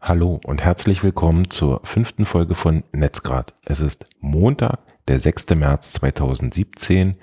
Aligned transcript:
Hallo 0.00 0.40
und 0.44 0.62
herzlich 0.62 1.02
willkommen 1.02 1.50
zur 1.50 1.80
fünften 1.84 2.24
Folge 2.24 2.54
von 2.54 2.84
Netzgrad. 2.92 3.52
Es 3.64 3.80
ist 3.80 4.04
Montag, 4.20 4.78
der 5.08 5.18
6. 5.18 5.50
März 5.56 5.90
2017. 5.92 7.16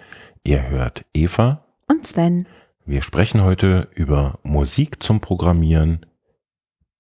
Ihr 0.44 0.68
hört 0.68 1.06
Eva 1.14 1.66
und 1.88 2.06
Sven. 2.06 2.48
Wir 2.86 3.02
sprechen 3.02 3.44
heute 3.46 3.88
über 3.96 4.40
Musik 4.44 5.02
zum 5.02 5.22
Programmieren, 5.22 6.06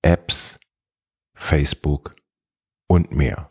Apps, 0.01 0.59
Facebook 1.33 2.13
und 2.87 3.11
mehr. 3.11 3.49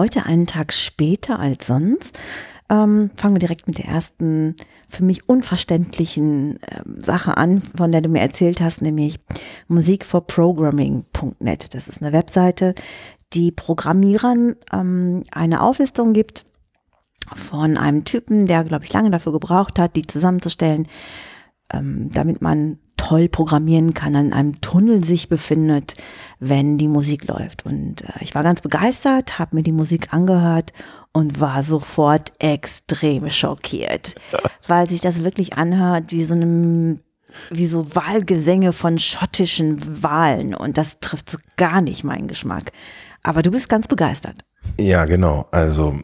Heute 0.00 0.24
einen 0.24 0.46
Tag 0.46 0.72
später 0.72 1.38
als 1.38 1.66
sonst. 1.66 2.18
Ähm, 2.70 3.10
fangen 3.16 3.34
wir 3.34 3.38
direkt 3.38 3.68
mit 3.68 3.76
der 3.76 3.84
ersten 3.84 4.56
für 4.88 5.04
mich 5.04 5.28
unverständlichen 5.28 6.58
äh, 6.62 6.80
Sache 6.96 7.36
an, 7.36 7.60
von 7.76 7.92
der 7.92 8.00
du 8.00 8.08
mir 8.08 8.22
erzählt 8.22 8.62
hast, 8.62 8.80
nämlich 8.80 9.20
musikforprogramming.net. 9.68 11.74
Das 11.74 11.86
ist 11.86 12.00
eine 12.00 12.14
Webseite, 12.14 12.74
die 13.34 13.52
Programmierern 13.52 14.56
ähm, 14.72 15.24
eine 15.32 15.60
Auflistung 15.60 16.14
gibt 16.14 16.46
von 17.34 17.76
einem 17.76 18.06
Typen, 18.06 18.46
der, 18.46 18.64
glaube 18.64 18.86
ich, 18.86 18.92
lange 18.94 19.10
dafür 19.10 19.32
gebraucht 19.32 19.78
hat, 19.78 19.96
die 19.96 20.06
zusammenzustellen, 20.06 20.88
ähm, 21.74 22.10
damit 22.10 22.40
man 22.40 22.78
toll 23.10 23.28
programmieren 23.28 23.92
kann, 23.92 24.14
an 24.14 24.32
einem 24.32 24.60
Tunnel 24.60 25.02
sich 25.02 25.28
befindet, 25.28 25.96
wenn 26.38 26.78
die 26.78 26.86
Musik 26.86 27.26
läuft. 27.26 27.66
Und 27.66 28.02
äh, 28.02 28.12
ich 28.20 28.36
war 28.36 28.44
ganz 28.44 28.60
begeistert, 28.60 29.40
habe 29.40 29.56
mir 29.56 29.64
die 29.64 29.72
Musik 29.72 30.14
angehört 30.14 30.72
und 31.12 31.40
war 31.40 31.64
sofort 31.64 32.32
extrem 32.38 33.28
schockiert, 33.28 34.14
weil 34.68 34.88
sich 34.88 35.00
das 35.00 35.24
wirklich 35.24 35.54
anhört 35.54 36.12
wie 36.12 36.22
so 36.22 36.34
einem 36.34 37.00
wie 37.50 37.66
so 37.66 37.94
Wahlgesänge 37.96 38.72
von 38.72 38.98
schottischen 39.00 40.02
Wahlen 40.02 40.54
und 40.54 40.78
das 40.78 41.00
trifft 41.00 41.30
so 41.30 41.38
gar 41.56 41.80
nicht 41.80 42.04
meinen 42.04 42.28
Geschmack. 42.28 42.70
Aber 43.24 43.42
du 43.42 43.50
bist 43.50 43.68
ganz 43.68 43.88
begeistert. 43.88 44.38
Ja, 44.78 45.04
genau. 45.04 45.46
Also 45.50 45.98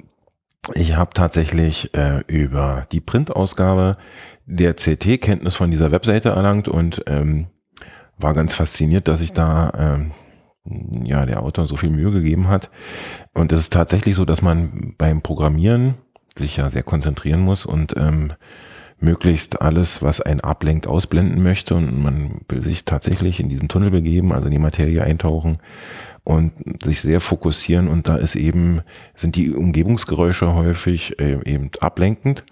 ich 0.74 0.96
habe 0.96 1.10
tatsächlich 1.14 1.94
äh, 1.94 2.22
über 2.26 2.86
die 2.92 3.00
Printausgabe 3.00 3.96
der 4.46 4.74
CT 4.74 5.20
Kenntnis 5.20 5.54
von 5.54 5.70
dieser 5.70 5.92
Webseite 5.92 6.30
erlangt 6.30 6.68
und 6.68 7.02
ähm, 7.06 7.46
war 8.18 8.34
ganz 8.34 8.54
fasziniert, 8.54 9.08
dass 9.08 9.20
sich 9.20 9.32
da 9.32 9.72
ähm, 9.76 10.10
ja 11.04 11.26
der 11.26 11.42
Autor 11.42 11.66
so 11.66 11.76
viel 11.76 11.90
Mühe 11.90 12.10
gegeben 12.10 12.48
hat. 12.48 12.70
Und 13.32 13.52
es 13.52 13.60
ist 13.60 13.72
tatsächlich 13.72 14.16
so, 14.16 14.24
dass 14.24 14.42
man 14.42 14.94
beim 14.98 15.22
Programmieren 15.22 15.94
sich 16.36 16.56
ja 16.56 16.70
sehr 16.70 16.82
konzentrieren 16.82 17.40
muss 17.40 17.66
und 17.66 17.96
ähm, 17.96 18.32
möglichst 18.98 19.60
alles, 19.60 20.02
was 20.02 20.20
einen 20.20 20.40
ablenkt, 20.40 20.86
ausblenden 20.86 21.42
möchte 21.42 21.74
und 21.74 22.02
man 22.02 22.40
will 22.48 22.62
sich 22.62 22.84
tatsächlich 22.84 23.40
in 23.40 23.48
diesen 23.48 23.68
Tunnel 23.68 23.90
begeben, 23.90 24.32
also 24.32 24.46
in 24.46 24.52
die 24.52 24.58
Materie 24.58 25.02
eintauchen 25.02 25.58
und 26.26 26.54
sich 26.82 27.00
sehr 27.02 27.20
fokussieren 27.20 27.86
und 27.86 28.08
da 28.08 28.16
ist 28.16 28.34
eben, 28.34 28.80
sind 29.14 29.36
die 29.36 29.54
Umgebungsgeräusche 29.54 30.54
häufig 30.54 31.20
äh, 31.20 31.38
eben 31.44 31.70
ablenkend 31.78 32.42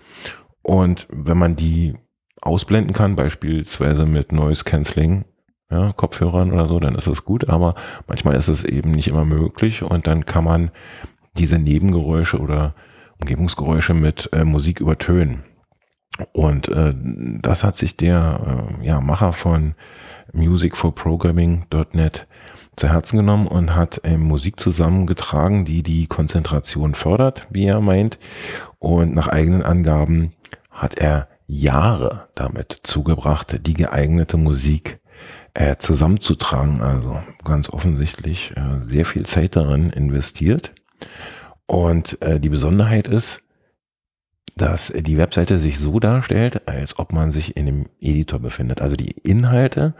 und 0.62 1.08
wenn 1.10 1.36
man 1.36 1.56
die 1.56 1.94
ausblenden 2.40 2.94
kann, 2.94 3.16
beispielsweise 3.16 4.06
mit 4.06 4.30
Noise 4.30 4.62
Cancelling, 4.62 5.24
ja, 5.72 5.92
Kopfhörern 5.92 6.52
oder 6.52 6.68
so, 6.68 6.78
dann 6.78 6.94
ist 6.94 7.08
es 7.08 7.24
gut, 7.24 7.48
aber 7.48 7.74
manchmal 8.06 8.36
ist 8.36 8.46
es 8.46 8.62
eben 8.62 8.92
nicht 8.92 9.08
immer 9.08 9.24
möglich 9.24 9.82
und 9.82 10.06
dann 10.06 10.24
kann 10.24 10.44
man 10.44 10.70
diese 11.36 11.58
Nebengeräusche 11.58 12.38
oder 12.38 12.76
Umgebungsgeräusche 13.20 13.92
mit 13.92 14.28
äh, 14.32 14.44
Musik 14.44 14.78
übertönen. 14.78 15.42
Und 16.32 16.68
äh, 16.68 16.94
das 17.42 17.64
hat 17.64 17.76
sich 17.76 17.96
der 17.96 18.76
äh, 18.80 18.86
ja, 18.86 19.00
Macher 19.00 19.32
von 19.32 19.74
musicforprogramming.net 20.32 22.26
zu 22.76 22.88
Herzen 22.88 23.18
genommen 23.18 23.46
und 23.46 23.74
hat 23.74 24.00
äh, 24.04 24.16
Musik 24.16 24.58
zusammengetragen, 24.58 25.64
die 25.64 25.82
die 25.82 26.06
Konzentration 26.06 26.94
fördert, 26.94 27.46
wie 27.50 27.66
er 27.66 27.80
meint. 27.80 28.18
Und 28.78 29.14
nach 29.14 29.28
eigenen 29.28 29.62
Angaben 29.62 30.32
hat 30.70 30.94
er 30.94 31.28
Jahre 31.46 32.28
damit 32.34 32.72
zugebracht, 32.82 33.66
die 33.66 33.74
geeignete 33.74 34.36
Musik 34.36 35.00
äh, 35.52 35.76
zusammenzutragen. 35.76 36.80
Also 36.80 37.18
ganz 37.44 37.68
offensichtlich 37.68 38.52
äh, 38.56 38.80
sehr 38.80 39.04
viel 39.04 39.24
Zeit 39.26 39.56
darin 39.56 39.90
investiert. 39.90 40.72
Und 41.66 42.20
äh, 42.22 42.40
die 42.40 42.48
Besonderheit 42.48 43.08
ist, 43.08 43.43
dass 44.56 44.92
die 44.94 45.18
Webseite 45.18 45.58
sich 45.58 45.78
so 45.78 45.98
darstellt, 45.98 46.68
als 46.68 46.98
ob 46.98 47.12
man 47.12 47.32
sich 47.32 47.56
in 47.56 47.66
einem 47.66 47.86
Editor 48.00 48.38
befindet. 48.38 48.80
Also 48.80 48.96
die 48.96 49.12
Inhalte 49.22 49.94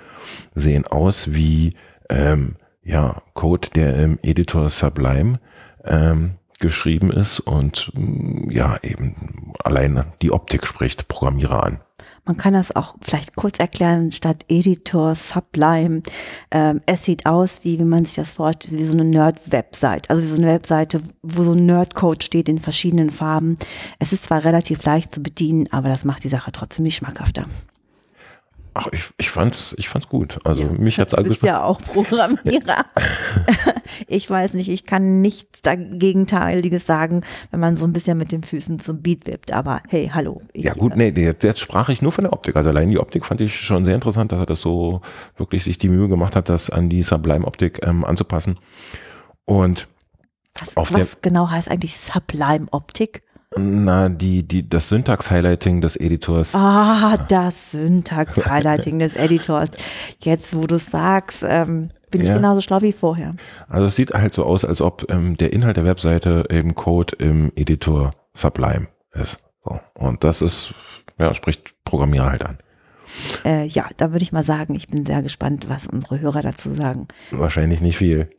sehen 0.55 0.87
aus 0.87 1.33
wie 1.35 1.71
ähm, 2.09 2.57
ja, 2.83 3.23
Code, 3.33 3.69
der 3.75 3.97
im 3.97 4.19
Editor 4.23 4.69
Sublime 4.69 5.41
ähm, 5.85 6.35
geschrieben 6.61 7.11
ist 7.11 7.41
und 7.41 7.91
mm, 7.95 8.51
ja, 8.51 8.77
eben 8.83 9.53
alleine 9.63 10.07
die 10.23 10.31
Optik 10.31 10.67
spricht 10.67 11.09
Programmierer 11.09 11.65
an. 11.65 11.81
Man 12.27 12.39
kann 12.39 12.55
das 12.55 12.75
auch 12.75 12.95
vielleicht 13.03 13.37
kurz 13.37 13.59
erklären, 13.59 14.11
statt 14.11 14.47
Editor, 14.49 15.15
Sublime. 15.15 16.03
Ähm, 16.51 16.81
es 16.87 17.05
sieht 17.05 17.27
aus, 17.27 17.61
wie, 17.65 17.79
wie 17.79 17.85
man 17.85 18.07
sich 18.07 18.15
das 18.15 18.31
vorstellt, 18.31 18.79
wie 18.79 18.85
so 18.85 18.95
eine 18.95 19.05
Nerd-Webseite. 19.05 20.09
Also 20.09 20.23
wie 20.23 20.29
so 20.29 20.37
eine 20.37 20.47
Webseite, 20.47 21.03
wo 21.23 21.43
so 21.43 21.53
ein 21.53 21.67
Nerd-Code 21.67 22.25
steht 22.25 22.49
in 22.49 22.61
verschiedenen 22.61 23.11
Farben. 23.11 23.59
Es 23.99 24.13
ist 24.13 24.25
zwar 24.25 24.43
relativ 24.43 24.83
leicht 24.85 25.15
zu 25.15 25.23
bedienen, 25.23 25.67
aber 25.71 25.91
das 25.91 26.07
macht 26.07 26.25
die 26.25 26.31
Sache 26.31 26.51
trotzdem 26.51 26.85
nicht 26.85 26.97
schmackhafter. 26.97 27.45
Ach, 28.77 28.89
ich, 28.91 29.05
ich 29.19 29.31
fand's, 29.31 29.73
ich 29.79 29.89
fand's 29.89 30.09
gut. 30.09 30.39
Also 30.43 30.63
ja, 30.63 30.73
mich 30.73 30.99
hat's 30.99 31.13
Du 31.13 31.23
bist 31.23 31.43
ja 31.45 31.63
auch 31.63 31.81
Programmierer. 31.81 32.85
ich 34.09 34.29
weiß 34.29 34.55
nicht, 34.55 34.69
ich 34.69 34.85
kann 34.85 35.21
nichts 35.21 35.63
Gegenteiliges 35.63 36.85
sagen, 36.85 37.23
wenn 37.53 37.61
man 37.61 37.77
so 37.77 37.85
ein 37.85 37.93
bisschen 37.93 38.19
mit 38.19 38.33
den 38.33 38.43
Füßen 38.43 38.81
zum 38.81 39.01
Beat 39.01 39.29
wippt. 39.29 39.53
Aber 39.53 39.81
hey, 39.89 40.11
hallo. 40.13 40.41
ja 40.55 40.75
gut, 40.75 40.97
nee, 40.97 41.11
jetzt, 41.11 41.45
jetzt 41.45 41.61
sprach 41.61 41.89
ich 41.89 42.03
nur 42.03 42.11
von 42.11 42.25
der 42.25 42.33
Optik. 42.33 42.57
Also 42.57 42.71
allein 42.71 42.91
die 42.91 42.99
Optik 42.99 43.25
fand 43.25 43.41
ich 43.41 43.55
schon 43.61 43.85
sehr 43.85 43.95
interessant, 43.95 44.33
dass 44.33 44.41
er 44.41 44.47
das 44.47 44.61
so 44.61 45.03
wirklich 45.37 45.63
sich 45.63 45.79
die 45.79 45.89
Mühe 45.89 46.09
gemacht 46.09 46.35
hat, 46.35 46.49
das 46.49 46.69
an 46.69 46.91
die 46.91 47.05
Sublime-Optik 47.05 47.87
ähm, 47.87 48.05
anzupassen. 48.05 48.59
Und 49.45 49.87
was, 50.75 50.93
was 50.93 51.21
genau 51.21 51.49
heißt 51.49 51.71
eigentlich 51.71 51.97
Sublime-Optik? 51.97 53.23
Na, 53.57 54.09
die, 54.09 54.43
die, 54.47 54.69
das 54.69 54.89
Syntax-Highlighting 54.89 55.81
des 55.81 55.97
Editors. 55.97 56.55
Ah, 56.55 57.17
das 57.29 57.71
Syntax-Highlighting 57.73 58.99
des 58.99 59.15
Editors. 59.15 59.71
Jetzt, 60.21 60.57
wo 60.57 60.67
du 60.67 60.77
es 60.77 60.87
sagst, 60.87 61.45
ähm, 61.47 61.89
bin 62.11 62.23
ja. 62.23 62.29
ich 62.29 62.35
genauso 62.35 62.61
schlau 62.61 62.83
wie 62.83 62.93
vorher. 62.93 63.35
Also 63.69 63.87
es 63.87 63.97
sieht 63.97 64.13
halt 64.13 64.35
so 64.35 64.45
aus, 64.45 64.65
als 64.65 64.81
ob 64.81 65.09
ähm, 65.09 65.37
der 65.37 65.53
Inhalt 65.53 65.77
der 65.77 65.85
Webseite 65.85 66.47
eben 66.51 66.75
Code 66.75 67.17
im 67.17 67.53
Editor 67.55 68.13
Sublime 68.33 68.89
ist. 69.13 69.39
So. 69.65 69.79
Und 69.95 70.25
das 70.25 70.43
ist, 70.43 70.75
ja, 71.19 71.33
spricht 71.35 71.75
Programmierer 71.85 72.31
halt 72.31 72.45
an. 72.45 72.59
Äh, 73.45 73.67
ja, 73.67 73.87
da 73.97 74.13
würde 74.13 74.23
ich 74.23 74.33
mal 74.33 74.45
sagen, 74.45 74.75
ich 74.75 74.89
bin 74.89 75.05
sehr 75.05 75.23
gespannt, 75.23 75.69
was 75.69 75.87
unsere 75.87 76.21
Hörer 76.21 76.43
dazu 76.43 76.75
sagen. 76.75 77.09
Wahrscheinlich 77.31 77.81
nicht 77.81 77.97
viel. 77.97 78.29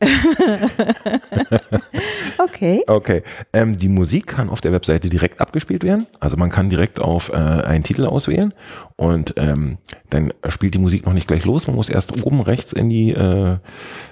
okay. 2.38 2.82
Okay. 2.86 3.22
Ähm, 3.52 3.78
die 3.78 3.88
Musik 3.88 4.26
kann 4.26 4.48
auf 4.48 4.60
der 4.60 4.72
Webseite 4.72 5.08
direkt 5.08 5.40
abgespielt 5.40 5.84
werden. 5.84 6.06
Also 6.20 6.36
man 6.36 6.50
kann 6.50 6.70
direkt 6.70 7.00
auf 7.00 7.30
äh, 7.30 7.34
einen 7.34 7.84
Titel 7.84 8.06
auswählen 8.06 8.54
und 8.96 9.34
ähm, 9.36 9.78
dann 10.10 10.32
spielt 10.48 10.74
die 10.74 10.78
Musik 10.78 11.06
noch 11.06 11.12
nicht 11.12 11.28
gleich 11.28 11.44
los. 11.44 11.66
Man 11.66 11.76
muss 11.76 11.88
erst 11.88 12.24
oben 12.24 12.40
rechts 12.40 12.72
in 12.72 12.88
die 12.88 13.12
äh, 13.12 13.56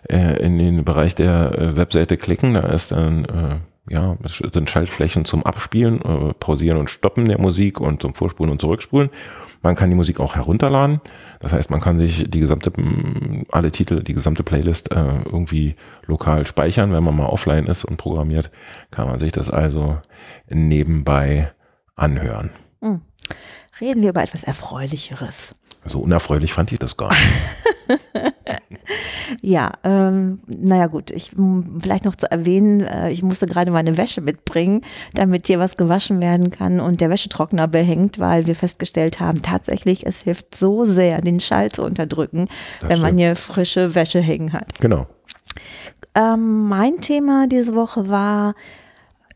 äh 0.08 0.44
in 0.44 0.58
den 0.58 0.84
Bereich 0.84 1.14
der 1.14 1.58
äh, 1.58 1.76
Webseite 1.76 2.16
klicken. 2.16 2.54
Da 2.54 2.60
ist 2.60 2.92
dann 2.92 3.24
äh, 3.24 3.56
ja, 3.88 4.16
es 4.24 4.38
sind 4.38 4.70
Schaltflächen 4.70 5.24
zum 5.24 5.44
Abspielen, 5.44 6.00
äh, 6.02 6.32
Pausieren 6.34 6.78
und 6.78 6.88
Stoppen 6.88 7.26
der 7.26 7.38
Musik 7.38 7.80
und 7.80 8.00
zum 8.00 8.14
Vorspulen 8.14 8.50
und 8.50 8.60
Zurückspulen. 8.60 9.10
Man 9.62 9.76
kann 9.76 9.90
die 9.90 9.96
Musik 9.96 10.20
auch 10.20 10.34
herunterladen. 10.34 11.00
Das 11.40 11.52
heißt, 11.52 11.70
man 11.70 11.80
kann 11.80 11.98
sich 11.98 12.24
die 12.28 12.40
gesamte, 12.40 12.72
alle 13.50 13.72
Titel, 13.72 14.02
die 14.02 14.14
gesamte 14.14 14.42
Playlist 14.42 14.90
äh, 14.90 15.22
irgendwie 15.24 15.76
lokal 16.06 16.46
speichern. 16.46 16.92
Wenn 16.92 17.04
man 17.04 17.16
mal 17.16 17.26
offline 17.26 17.66
ist 17.66 17.84
und 17.84 17.96
programmiert, 17.96 18.50
kann 18.90 19.08
man 19.08 19.18
sich 19.18 19.32
das 19.32 19.50
also 19.50 19.98
nebenbei 20.48 21.52
anhören. 21.94 22.50
Hm. 22.80 23.02
Reden 23.80 24.02
wir 24.02 24.10
über 24.10 24.22
etwas 24.22 24.44
Erfreulicheres. 24.44 25.54
So 25.84 26.00
unerfreulich 26.00 26.52
fand 26.52 26.72
ich 26.72 26.78
das 26.78 26.96
gar 26.96 27.10
nicht. 27.10 28.00
Ja, 29.40 29.72
ähm, 29.84 30.40
naja 30.46 30.86
gut, 30.86 31.10
ich 31.10 31.32
vielleicht 31.80 32.04
noch 32.04 32.16
zu 32.16 32.30
erwähnen, 32.30 32.80
äh, 32.80 33.10
ich 33.10 33.22
musste 33.22 33.46
gerade 33.46 33.70
meine 33.70 33.96
Wäsche 33.96 34.20
mitbringen, 34.20 34.82
damit 35.14 35.46
hier 35.46 35.58
was 35.58 35.76
gewaschen 35.76 36.20
werden 36.20 36.50
kann 36.50 36.80
und 36.80 37.00
der 37.00 37.10
Wäschetrockner 37.10 37.68
behängt, 37.68 38.18
weil 38.18 38.46
wir 38.46 38.54
festgestellt 38.54 39.20
haben, 39.20 39.42
tatsächlich, 39.42 40.06
es 40.06 40.20
hilft 40.22 40.56
so 40.56 40.84
sehr, 40.84 41.20
den 41.20 41.40
Schall 41.40 41.70
zu 41.70 41.82
unterdrücken, 41.82 42.48
das 42.80 42.88
wenn 42.88 42.96
stimmt. 42.96 43.02
man 43.02 43.18
hier 43.18 43.36
frische 43.36 43.94
Wäsche 43.94 44.20
hängen 44.20 44.52
hat. 44.52 44.78
Genau. 44.80 45.06
Ähm, 46.14 46.68
mein 46.68 47.00
Thema 47.00 47.46
diese 47.48 47.74
Woche 47.74 48.08
war 48.08 48.54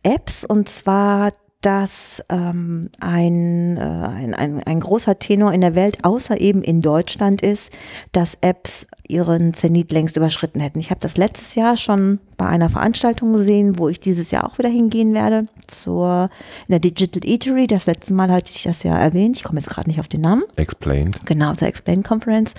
Apps 0.03 0.45
und 0.45 0.69
zwar 0.69 1.33
dass 1.61 2.23
ähm, 2.29 2.89
ein, 3.01 3.77
äh, 3.77 3.81
ein, 3.81 4.35
ein, 4.35 4.63
ein 4.63 4.81
großer 4.81 5.19
Tenor 5.19 5.53
in 5.53 5.61
der 5.61 5.75
Welt, 5.75 6.05
außer 6.05 6.41
eben 6.41 6.63
in 6.63 6.81
Deutschland 6.81 7.43
ist, 7.43 7.73
dass 8.13 8.39
Apps 8.41 8.87
ihren 9.09 9.55
Zenit 9.55 9.91
längst 9.93 10.17
überschritten 10.17 10.61
hätten. 10.61 10.79
Ich 10.79 10.91
habe 10.91 11.01
das 11.01 11.17
letztes 11.17 11.55
Jahr 11.55 11.77
schon 11.77 12.21
bei 12.37 12.47
einer 12.47 12.69
Veranstaltung 12.69 13.33
gesehen, 13.33 13.79
wo 13.79 13.89
ich 13.89 14.01
dieses 14.01 14.31
Jahr 14.31 14.45
auch 14.45 14.59
wieder 14.59 14.69
hingehen 14.69 15.15
werde, 15.15 15.47
zur 15.67 16.29
in 16.67 16.73
der 16.73 16.81
Digital 16.81 17.25
Eatery. 17.25 17.67
Das 17.67 17.87
letzte 17.87 18.15
Mal 18.15 18.31
hatte 18.31 18.53
ich 18.55 18.63
das 18.63 18.83
ja 18.83 18.97
erwähnt. 18.97 19.37
Ich 19.37 19.45
komme 19.45 19.61
jetzt 19.61 19.71
gerade 19.71 19.89
nicht 19.89 19.99
auf 19.99 20.09
den 20.09 20.21
Namen. 20.21 20.45
Explained. 20.57 21.19
Genau, 21.27 21.55
zur 21.55 21.69
Explained 21.69 22.07
Conference. 22.07 22.53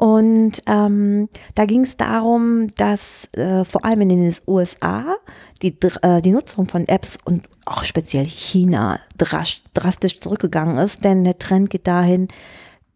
Und 0.00 0.62
ähm, 0.66 1.28
da 1.54 1.66
ging 1.66 1.82
es 1.82 1.98
darum, 1.98 2.74
dass 2.76 3.28
äh, 3.34 3.64
vor 3.64 3.84
allem 3.84 4.00
in 4.00 4.08
den 4.08 4.34
USA 4.46 5.16
die, 5.60 5.76
äh, 6.00 6.22
die 6.22 6.30
Nutzung 6.30 6.64
von 6.64 6.88
Apps 6.88 7.18
und 7.22 7.46
auch 7.66 7.84
speziell 7.84 8.24
China 8.24 8.98
drastisch 9.18 10.20
zurückgegangen 10.20 10.78
ist. 10.78 11.04
Denn 11.04 11.24
der 11.24 11.38
Trend 11.38 11.68
geht 11.68 11.86
dahin, 11.86 12.28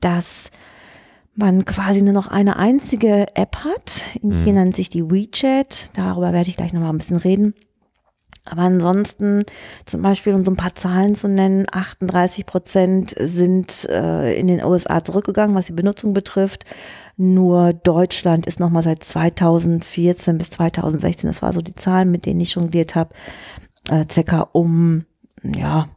dass 0.00 0.50
man 1.36 1.64
quasi 1.64 2.02
nur 2.02 2.12
noch 2.12 2.28
eine 2.28 2.56
einzige 2.56 3.26
App 3.34 3.56
hat. 3.64 4.02
In 4.22 4.28
mhm. 4.28 4.44
China 4.44 4.64
nennt 4.64 4.76
sich 4.76 4.88
die 4.88 5.10
WeChat. 5.10 5.90
Darüber 5.94 6.32
werde 6.32 6.48
ich 6.48 6.56
gleich 6.56 6.72
nochmal 6.72 6.90
ein 6.90 6.98
bisschen 6.98 7.16
reden. 7.16 7.54
Aber 8.46 8.62
ansonsten, 8.62 9.44
zum 9.86 10.02
Beispiel, 10.02 10.34
um 10.34 10.44
so 10.44 10.50
ein 10.50 10.56
paar 10.56 10.75
Zahlen 10.75 11.14
zu 11.14 11.28
nennen, 11.28 11.64
38 11.72 12.44
Prozent 12.44 13.14
sind 13.19 13.88
äh, 13.88 14.38
in 14.38 14.48
den 14.48 14.62
USA 14.62 15.02
zurückgegangen, 15.02 15.56
was 15.56 15.66
die 15.66 15.72
Benutzung 15.72 16.12
betrifft. 16.12 16.66
Nur 17.16 17.72
Deutschland 17.72 18.46
ist 18.46 18.60
nochmal 18.60 18.82
seit 18.82 19.02
2014 19.02 20.36
bis 20.36 20.50
2016, 20.50 21.28
das 21.28 21.40
war 21.40 21.54
so 21.54 21.62
die 21.62 21.75
Zahlen, 21.75 22.10
mit 22.10 22.26
denen 22.26 22.40
ich 22.40 22.54
jongliert 22.54 22.94
habe, 22.94 23.14
äh, 23.88 24.04
circa 24.10 24.40
um, 24.52 25.06
ja, 25.42 25.88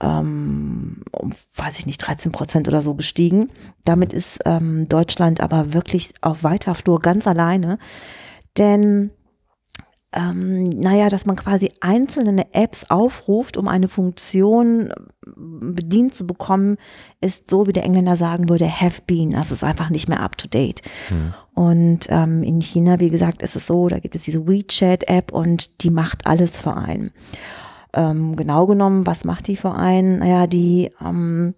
ähm, 0.00 1.02
um, 1.12 1.30
weiß 1.54 1.78
ich 1.78 1.86
nicht, 1.86 1.98
13 1.98 2.32
Prozent 2.32 2.68
oder 2.68 2.82
so 2.82 2.94
gestiegen. 2.94 3.48
Damit 3.84 4.12
ist 4.12 4.40
ähm, 4.44 4.88
Deutschland 4.88 5.40
aber 5.40 5.72
wirklich 5.72 6.12
auf 6.20 6.44
weiter 6.44 6.74
Flur 6.74 7.00
ganz 7.00 7.26
alleine. 7.26 7.78
Denn 8.58 9.10
ähm, 10.12 10.70
naja, 10.70 11.10
dass 11.10 11.26
man 11.26 11.36
quasi 11.36 11.72
einzelne 11.80 12.54
Apps 12.54 12.90
aufruft, 12.90 13.56
um 13.56 13.68
eine 13.68 13.88
Funktion 13.88 14.92
bedient 15.26 16.14
zu 16.14 16.26
bekommen, 16.26 16.76
ist 17.20 17.50
so, 17.50 17.66
wie 17.66 17.72
der 17.72 17.84
Engländer 17.84 18.16
sagen 18.16 18.48
würde, 18.48 18.66
have 18.68 19.02
been. 19.06 19.32
Das 19.32 19.50
ist 19.50 19.64
einfach 19.64 19.90
nicht 19.90 20.08
mehr 20.08 20.20
up 20.20 20.38
to 20.38 20.48
date. 20.48 20.80
Hm. 21.08 21.34
Und 21.54 22.06
ähm, 22.08 22.42
in 22.42 22.60
China, 22.60 22.98
wie 23.00 23.10
gesagt, 23.10 23.42
ist 23.42 23.56
es 23.56 23.66
so, 23.66 23.88
da 23.88 23.98
gibt 23.98 24.14
es 24.14 24.22
diese 24.22 24.46
WeChat-App 24.46 25.32
und 25.32 25.82
die 25.82 25.90
macht 25.90 26.26
alles 26.26 26.60
für 26.60 26.74
einen. 26.74 27.10
Ähm, 27.96 28.36
genau 28.36 28.66
genommen, 28.66 29.06
was 29.06 29.24
macht 29.24 29.48
die 29.48 29.56
für 29.56 29.74
einen? 29.74 30.18
Naja, 30.18 30.46
die, 30.46 30.92
ähm, 31.04 31.54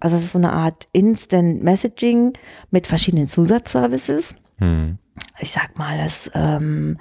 also 0.00 0.16
es 0.16 0.24
ist 0.24 0.32
so 0.32 0.38
eine 0.38 0.52
Art 0.52 0.88
Instant 0.92 1.64
Messaging 1.64 2.34
mit 2.70 2.86
verschiedenen 2.86 3.28
Zusatzservices. 3.28 4.34
Hm. 4.58 4.98
Ich 5.40 5.52
sag 5.52 5.78
mal, 5.78 5.98
das 5.98 6.30
ähm, 6.34 6.98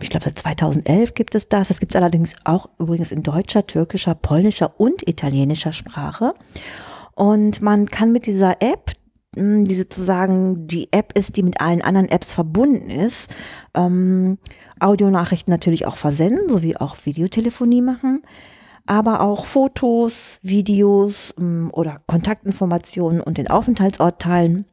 ich 0.00 0.10
glaube, 0.10 0.24
seit 0.24 0.38
2011 0.38 1.14
gibt 1.14 1.34
es 1.34 1.48
das. 1.48 1.68
Das 1.68 1.80
gibt 1.80 1.94
es 1.94 2.00
allerdings 2.00 2.34
auch 2.44 2.68
übrigens 2.78 3.12
in 3.12 3.22
deutscher, 3.22 3.66
türkischer, 3.66 4.14
polnischer 4.14 4.78
und 4.78 5.06
italienischer 5.08 5.72
Sprache. 5.72 6.34
Und 7.14 7.62
man 7.62 7.86
kann 7.86 8.12
mit 8.12 8.26
dieser 8.26 8.62
App, 8.62 8.92
hm, 9.34 9.66
die 9.66 9.74
sozusagen 9.74 10.66
die 10.66 10.92
App 10.92 11.12
ist, 11.18 11.36
die 11.36 11.42
mit 11.42 11.60
allen 11.60 11.82
anderen 11.82 12.08
Apps 12.08 12.32
verbunden 12.32 12.90
ist, 12.90 13.28
ähm, 13.74 14.38
Audionachrichten 14.80 15.50
natürlich 15.50 15.86
auch 15.86 15.96
versenden, 15.96 16.48
sowie 16.48 16.76
auch 16.76 16.96
Videotelefonie 17.04 17.82
machen, 17.82 18.22
aber 18.86 19.20
auch 19.20 19.46
Fotos, 19.46 20.38
Videos 20.42 21.34
ähm, 21.38 21.70
oder 21.72 22.00
Kontaktinformationen 22.06 23.20
und 23.20 23.38
den 23.38 23.48
Aufenthaltsort 23.48 24.20
teilen. 24.20 24.66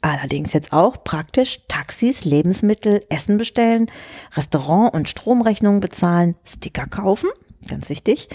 Allerdings 0.00 0.52
jetzt 0.52 0.72
auch 0.72 1.02
praktisch 1.02 1.60
Taxis, 1.68 2.24
Lebensmittel, 2.24 3.00
Essen 3.08 3.36
bestellen, 3.36 3.90
Restaurant- 4.34 4.94
und 4.94 5.08
Stromrechnungen 5.08 5.80
bezahlen, 5.80 6.36
Sticker 6.44 6.86
kaufen, 6.86 7.30
ganz 7.66 7.88
wichtig, 7.88 8.28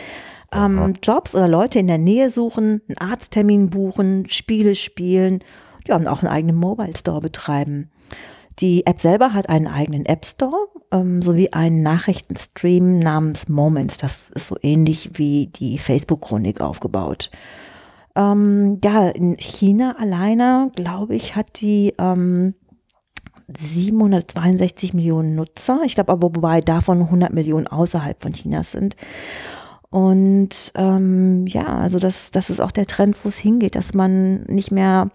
ähm, 0.54 0.94
Jobs 1.02 1.36
oder 1.36 1.48
Leute 1.48 1.80
in 1.80 1.88
der 1.88 1.98
Nähe 1.98 2.30
suchen, 2.30 2.82
einen 2.88 3.12
Arzttermin 3.12 3.70
buchen, 3.70 4.28
Spiele 4.30 4.76
spielen, 4.76 5.44
ja, 5.88 5.96
und 5.96 6.08
auch 6.08 6.22
einen 6.22 6.32
eigenen 6.32 6.56
Mobile 6.56 6.96
Store 6.96 7.20
betreiben. 7.20 7.90
Die 8.60 8.86
App 8.86 9.02
selber 9.02 9.34
hat 9.34 9.50
einen 9.50 9.68
eigenen 9.68 10.06
App 10.06 10.26
Store 10.26 10.68
ähm, 10.94 11.22
sowie 11.22 11.50
einen 11.52 11.82
Nachrichtenstream 11.82 13.00
namens 13.00 13.50
Moments. 13.50 13.98
Das 13.98 14.30
ist 14.30 14.48
so 14.48 14.56
ähnlich 14.62 15.12
wie 15.16 15.48
die 15.48 15.78
Facebook-Chronik 15.78 16.62
aufgebaut. 16.62 17.32
Ähm, 18.16 18.80
ja, 18.84 19.10
in 19.10 19.36
China 19.38 19.96
alleine, 20.00 20.72
glaube 20.76 21.16
ich, 21.16 21.36
hat 21.36 21.60
die 21.60 21.94
ähm, 21.98 22.54
762 23.58 24.94
Millionen 24.94 25.36
Nutzer. 25.36 25.82
Ich 25.86 25.96
glaube 25.96 26.12
aber, 26.12 26.36
wobei 26.36 26.62
davon 26.62 27.02
100 27.02 27.34
Millionen 27.34 27.68
außerhalb 27.68 28.22
von 28.22 28.34
Chinas 28.34 28.72
sind. 28.72 28.96
Und 29.90 30.72
ähm, 30.74 31.46
ja, 31.46 31.66
also 31.66 32.00
das, 32.00 32.32
das 32.32 32.50
ist 32.50 32.60
auch 32.60 32.72
der 32.72 32.88
Trend, 32.88 33.16
wo 33.24 33.30
es 33.30 33.38
hingeht, 33.38 33.76
dass 33.76 33.94
man 33.94 34.42
nicht 34.44 34.72
mehr, 34.72 35.12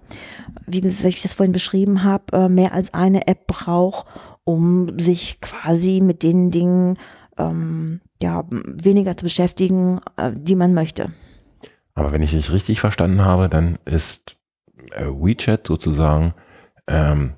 wie 0.67 0.79
ich 0.79 1.23
das 1.23 1.33
vorhin 1.33 1.53
beschrieben 1.53 2.05
habe, 2.05 2.25
äh, 2.33 2.49
mehr 2.49 2.73
als 2.73 2.95
eine 2.95 3.27
App 3.27 3.49
braucht, 3.49 4.07
um 4.49 4.99
sich 4.99 5.43
quasi 5.43 6.01
mit 6.03 6.23
den 6.23 6.51
Dingen 6.51 6.97
ähm, 7.37 8.01
ja, 8.23 8.47
weniger 8.49 9.15
zu 9.15 9.25
beschäftigen, 9.25 10.01
äh, 10.17 10.33
die 10.35 10.57
man 10.57 10.73
möchte. 10.73 11.13
Aber 11.93 12.13
wenn 12.13 12.23
ich 12.23 12.31
dich 12.31 12.51
richtig 12.51 12.81
verstanden 12.81 13.21
habe, 13.21 13.51
dann 13.51 13.79
ist 13.85 14.37
äh, 14.93 15.05
WeChat 15.05 15.67
sozusagen 15.67 16.33
ähm, 16.87 17.35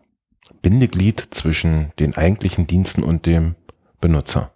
Bindeglied 0.63 1.27
zwischen 1.33 1.91
den 1.99 2.17
eigentlichen 2.17 2.69
Diensten 2.69 3.03
und 3.03 3.27
dem 3.27 3.57
Benutzer. 4.01 4.53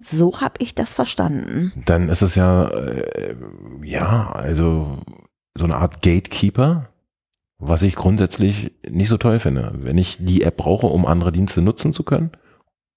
So 0.00 0.40
habe 0.40 0.54
ich 0.58 0.74
das 0.74 0.92
verstanden. 0.92 1.72
Dann 1.86 2.08
ist 2.08 2.22
es 2.22 2.34
ja, 2.34 2.70
äh, 2.70 3.36
ja, 3.84 4.32
also 4.32 4.98
so 5.54 5.64
eine 5.64 5.76
Art 5.76 6.02
Gatekeeper, 6.02 6.91
was 7.64 7.82
ich 7.82 7.94
grundsätzlich 7.94 8.72
nicht 8.88 9.08
so 9.08 9.18
toll 9.18 9.38
finde. 9.38 9.72
Wenn 9.76 9.96
ich 9.96 10.18
die 10.18 10.42
App 10.42 10.56
brauche, 10.56 10.88
um 10.88 11.06
andere 11.06 11.30
Dienste 11.30 11.62
nutzen 11.62 11.92
zu 11.92 12.02
können 12.02 12.32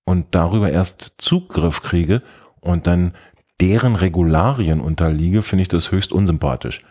und 0.06 0.28
darüber 0.32 0.72
erst 0.72 1.14
Zugriff 1.20 1.84
kriege 1.84 2.24
und 2.62 2.88
dann 2.88 3.14
deren 3.62 3.96
Regularien 3.96 4.82
unterliege, 4.82 5.44
finde 5.44 5.62
ich 5.62 5.68
das 5.68 5.92
höchst 5.92 6.12
unsympathisch. 6.12 6.84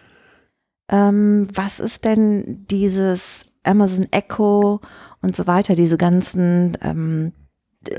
Ähm, 0.88 1.49
was 1.52 1.81
ist 1.81 2.04
denn 2.04 2.64
dieses 2.71 3.47
Amazon 3.64 4.07
Echo 4.12 4.81
und 5.21 5.35
so 5.35 5.49
weiter, 5.49 5.75
diese 5.75 5.99
ganzen, 5.99 6.78
ähm, 6.81 7.33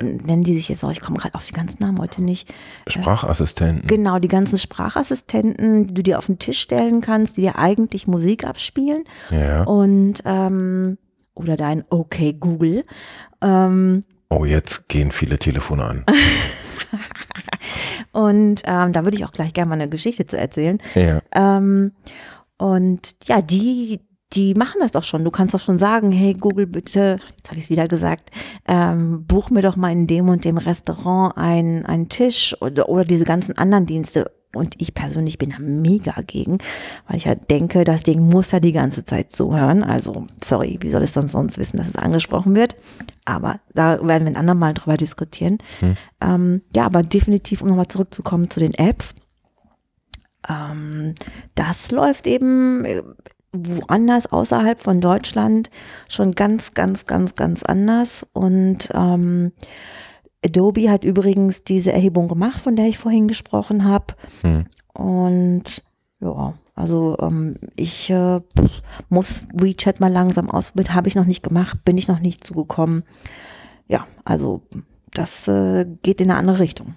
nennen 0.02 0.44
die 0.44 0.56
sich 0.56 0.70
jetzt 0.70 0.84
auch, 0.84 0.92
ich 0.92 1.02
komme 1.02 1.18
gerade 1.18 1.36
auf 1.36 1.46
die 1.46 1.54
ganzen 1.54 1.82
Namen 1.82 2.00
heute 2.00 2.22
nicht. 2.22 2.50
Äh, 2.86 2.92
Sprachassistenten. 2.92 3.88
Genau, 3.88 4.20
die 4.20 4.28
ganzen 4.28 4.58
Sprachassistenten, 4.58 5.88
die 5.88 5.94
du 5.94 6.04
dir 6.04 6.18
auf 6.18 6.28
den 6.28 6.40
Tisch 6.40 6.60
stellen 6.60 7.02
kannst, 7.02 7.38
die 7.38 7.42
dir 7.42 7.58
eigentlich 7.58 8.08
Musik 8.08 8.46
abspielen. 8.46 9.04
Ja. 9.32 9.64
Und, 9.64 10.24
ähm, 10.26 10.98
oder 11.34 11.58
dein 11.58 11.84
Okay 11.90 12.34
Google. 12.34 12.86
Ähm, 13.42 14.04
oh, 14.30 14.46
jetzt 14.46 14.88
gehen 14.90 15.12
viele 15.12 15.38
Telefone 15.38 15.84
an. 15.84 16.06
Und 18.12 18.64
ähm, 18.66 18.94
da 18.94 19.04
würde 19.04 19.18
ich 19.18 19.26
auch 19.26 19.34
gleich 19.34 19.54
gerne 19.54 19.70
mal 19.70 19.76
eine 19.76 19.90
Geschichte 19.90 20.26
zu 20.26 20.38
erzählen. 20.38 20.78
Ja. 20.96 21.22
Ähm, 21.34 21.92
und 22.58 23.16
ja, 23.26 23.42
die, 23.42 24.00
die 24.36 24.54
machen 24.54 24.80
das 24.80 24.92
doch 24.92 25.04
schon. 25.04 25.24
Du 25.24 25.32
kannst 25.32 25.54
doch 25.54 25.60
schon 25.60 25.78
sagen, 25.78 26.12
hey 26.12 26.34
Google, 26.34 26.68
bitte, 26.68 27.20
jetzt 27.38 27.50
habe 27.50 27.58
ich 27.58 27.66
es 27.66 27.70
wieder 27.70 27.88
gesagt, 27.88 28.32
ähm, 28.68 29.26
buch 29.26 29.50
mir 29.50 29.62
doch 29.62 29.76
mal 29.76 29.92
in 29.92 30.08
dem 30.08 30.30
und 30.30 30.46
dem 30.46 30.58
Restaurant 30.58 31.38
einen, 31.38 31.86
einen 31.86 32.10
Tisch 32.10 32.56
oder, 32.62 32.90
oder 32.90 33.06
diese 33.06 33.26
ganzen 33.26 33.58
anderen 33.58 33.86
Dienste. 33.86 34.32
Und 34.54 34.82
ich 34.82 34.94
persönlich 34.94 35.38
bin 35.38 35.50
da 35.50 35.58
mega 35.60 36.22
gegen, 36.26 36.60
weil 37.08 37.18
ich 37.18 37.26
ja 37.26 37.36
denke, 37.36 37.84
das 37.84 38.04
Ding 38.04 38.22
muss 38.30 38.52
ja 38.52 38.62
die 38.62 38.72
ganze 38.72 39.04
Zeit 39.04 39.34
zuhören. 39.34 39.84
Also, 39.84 40.28
sorry, 40.42 40.78
wie 40.80 40.90
soll 40.90 41.04
es 41.04 41.14
sonst 41.14 41.34
sonst 41.34 41.58
wissen, 41.58 41.76
dass 41.76 41.90
es 41.90 41.98
angesprochen 41.98 42.56
wird? 42.56 42.78
Aber 43.26 43.60
da 43.74 44.00
werden 44.02 44.24
wir 44.24 44.32
ein 44.32 44.38
andermal 44.38 44.74
drüber 44.74 44.96
diskutieren. 44.96 45.58
Hm. 45.82 45.98
Ähm, 46.22 46.62
ja, 46.74 46.86
aber 46.86 47.02
definitiv, 47.02 47.62
um 47.62 47.68
nochmal 47.68 47.90
zurückzukommen 47.90 48.50
zu 48.50 48.62
den 48.62 48.74
Apps. 48.74 49.16
Ähm, 50.48 51.16
das 51.56 51.92
läuft 51.92 52.26
eben 52.26 52.86
woanders 53.58 54.32
außerhalb 54.32 54.80
von 54.80 55.02
Deutschland 55.02 55.70
schon 56.08 56.34
ganz, 56.34 56.74
ganz, 56.74 57.06
ganz, 57.06 57.36
ganz 57.36 57.64
anders. 57.64 58.26
Und 58.34 58.90
ähm, 58.94 59.52
Adobe 60.44 60.90
hat 60.90 61.04
übrigens 61.04 61.64
diese 61.64 61.92
Erhebung 61.92 62.28
gemacht, 62.28 62.62
von 62.62 62.76
der 62.76 62.88
ich 62.88 62.98
vorhin 62.98 63.28
gesprochen 63.28 63.86
habe. 63.86 64.16
Hm. 64.42 64.66
Und 64.94 65.84
ja, 66.22 66.54
also 66.76 67.18
ähm, 67.20 67.56
ich 67.76 68.10
äh, 68.10 68.42
muss 69.10 69.42
WeChat 69.54 70.00
mal 70.00 70.12
langsam 70.12 70.50
ausprobieren. 70.50 70.94
Habe 70.94 71.08
ich 71.08 71.16
noch 71.16 71.26
nicht 71.26 71.44
gemacht, 71.44 71.84
bin 71.86 71.98
ich 71.98 72.08
noch 72.08 72.20
nicht 72.20 72.46
zugekommen. 72.46 73.04
Ja, 73.88 74.08
also 74.24 74.62
das 75.14 75.48
äh, 75.48 75.86
geht 76.04 76.22
in 76.22 76.30
eine 76.30 76.40
andere 76.40 76.60
Richtung. 76.60 76.96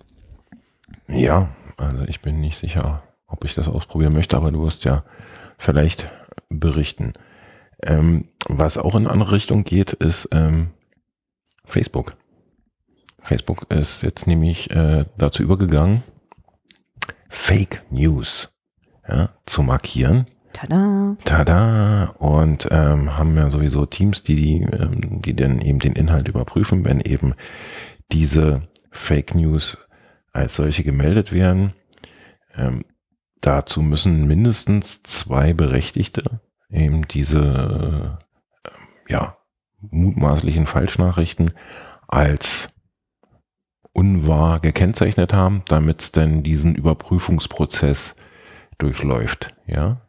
Ja, 1.06 1.50
also 1.76 2.04
ich 2.06 2.20
bin 2.20 2.40
nicht 2.40 2.58
sicher, 2.58 3.02
ob 3.26 3.44
ich 3.44 3.54
das 3.54 3.68
ausprobieren 3.68 4.12
möchte, 4.12 4.36
aber 4.36 4.50
du 4.50 4.62
wirst 4.62 4.84
ja 4.84 5.04
vielleicht 5.56 6.12
berichten. 6.48 7.14
Ähm, 7.82 8.28
was 8.48 8.78
auch 8.78 8.94
in 8.94 9.04
eine 9.04 9.10
andere 9.10 9.32
Richtung 9.32 9.64
geht, 9.64 9.92
ist 9.92 10.28
ähm, 10.32 10.70
Facebook. 11.64 12.16
Facebook 13.20 13.66
ist 13.70 14.02
jetzt 14.02 14.26
nämlich 14.26 14.70
äh, 14.70 15.04
dazu 15.16 15.42
übergegangen, 15.42 16.02
Fake 17.28 17.84
News 17.90 18.50
ja, 19.06 19.30
zu 19.46 19.62
markieren. 19.62 20.26
Tada. 20.52 21.16
Tada! 21.24 22.14
Und 22.18 22.68
ähm, 22.70 23.16
haben 23.16 23.36
ja 23.36 23.50
sowieso 23.50 23.86
Teams, 23.86 24.22
die, 24.22 24.34
die, 24.34 24.62
ähm, 24.62 25.22
die 25.22 25.34
dann 25.34 25.60
eben 25.60 25.78
den 25.78 25.92
Inhalt 25.92 26.26
überprüfen, 26.26 26.84
wenn 26.84 27.00
eben 27.00 27.34
diese 28.10 28.62
Fake 28.90 29.34
News 29.34 29.78
als 30.32 30.54
solche 30.54 30.84
gemeldet 30.84 31.32
werden. 31.32 31.74
Ähm, 32.56 32.84
dazu 33.40 33.82
müssen 33.82 34.26
mindestens 34.26 35.02
zwei 35.02 35.52
Berechtigte 35.52 36.40
eben 36.70 37.06
diese 37.08 38.18
äh, 38.64 39.12
ja, 39.12 39.36
mutmaßlichen 39.80 40.66
Falschnachrichten 40.66 41.52
als 42.06 42.70
unwahr 43.92 44.60
gekennzeichnet 44.60 45.32
haben, 45.32 45.62
damit 45.68 46.02
es 46.02 46.12
denn 46.12 46.42
diesen 46.42 46.74
Überprüfungsprozess 46.74 48.14
durchläuft. 48.78 49.54
Ja, 49.66 50.00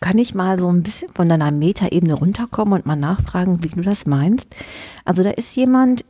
Kann 0.00 0.18
ich 0.18 0.34
mal 0.34 0.58
so 0.58 0.68
ein 0.68 0.82
bisschen 0.82 1.12
von 1.12 1.28
deiner 1.28 1.50
Metaebene 1.50 2.14
runterkommen 2.14 2.74
und 2.74 2.86
mal 2.86 2.96
nachfragen, 2.96 3.62
wie 3.62 3.68
du 3.68 3.82
das 3.82 4.06
meinst? 4.06 4.54
Also 5.04 5.22
da 5.22 5.30
ist 5.30 5.54
jemand, 5.56 6.04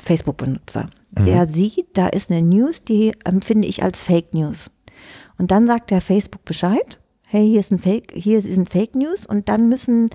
Facebook-Benutzer, 0.00 0.86
der 1.10 1.46
sieht, 1.46 1.98
da 1.98 2.08
ist 2.08 2.30
eine 2.30 2.42
News, 2.42 2.84
die 2.84 3.12
empfinde 3.24 3.68
ich 3.68 3.82
als 3.82 4.02
Fake 4.02 4.32
News. 4.32 4.70
Und 5.38 5.50
dann 5.50 5.66
sagt 5.66 5.90
der 5.90 6.00
Facebook 6.00 6.44
Bescheid, 6.44 7.00
hey, 7.26 7.46
hier 7.46 7.60
ist 7.60 7.72
ein 7.72 7.78
Fake, 7.78 8.12
hier 8.14 8.42
sind 8.42 8.70
Fake 8.70 8.94
News 8.94 9.26
und 9.26 9.48
dann 9.48 9.68
müssen 9.68 10.10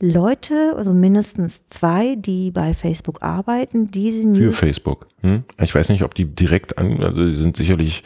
Leute, 0.00 0.74
also 0.76 0.92
mindestens 0.92 1.66
zwei, 1.68 2.16
die 2.16 2.50
bei 2.50 2.74
Facebook 2.74 3.22
arbeiten, 3.22 3.90
diese 3.90 4.22
für 4.22 4.28
News 4.28 4.58
Facebook. 4.58 5.06
Hm? 5.22 5.44
Ich 5.60 5.74
weiß 5.74 5.88
nicht, 5.88 6.02
ob 6.02 6.14
die 6.14 6.26
direkt 6.26 6.76
an, 6.76 7.02
also 7.02 7.24
die 7.24 7.34
sind 7.34 7.56
sicherlich 7.56 8.02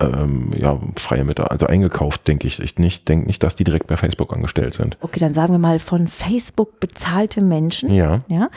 ähm, 0.00 0.52
ja 0.56 0.78
freie 0.96 1.24
Mitarbeiter, 1.24 1.52
also 1.52 1.66
eingekauft, 1.66 2.26
denke 2.26 2.46
ich. 2.46 2.58
Ich 2.60 2.78
nicht, 2.78 3.08
denke 3.08 3.26
nicht, 3.26 3.42
dass 3.42 3.54
die 3.54 3.64
direkt 3.64 3.86
bei 3.86 3.96
Facebook 3.96 4.32
angestellt 4.32 4.74
sind. 4.74 4.96
Okay, 5.00 5.20
dann 5.20 5.34
sagen 5.34 5.52
wir 5.52 5.58
mal 5.58 5.78
von 5.78 6.08
Facebook 6.08 6.80
bezahlte 6.80 7.42
Menschen. 7.42 7.92
Ja, 7.92 8.22
Ja, 8.28 8.48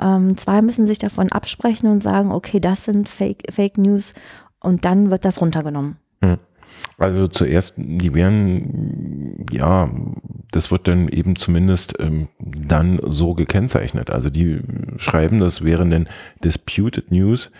ähm, 0.00 0.36
zwei 0.38 0.62
müssen 0.62 0.86
sich 0.86 0.98
davon 0.98 1.30
absprechen 1.30 1.90
und 1.90 2.02
sagen, 2.02 2.32
okay, 2.32 2.60
das 2.60 2.84
sind 2.84 3.08
Fake, 3.08 3.42
Fake 3.52 3.76
News 3.76 4.14
und 4.60 4.84
dann 4.84 5.10
wird 5.10 5.24
das 5.24 5.40
runtergenommen. 5.40 5.98
Also 6.98 7.28
zuerst, 7.28 7.74
die 7.76 8.14
werden, 8.14 9.46
ja, 9.50 9.90
das 10.52 10.70
wird 10.70 10.86
dann 10.88 11.08
eben 11.08 11.36
zumindest 11.36 11.94
ähm, 11.98 12.28
dann 12.38 13.00
so 13.04 13.34
gekennzeichnet. 13.34 14.10
Also 14.10 14.30
die 14.30 14.60
schreiben, 14.98 15.40
das 15.40 15.64
wären 15.64 15.90
dann 15.90 16.08
Disputed 16.44 17.10
News, 17.10 17.50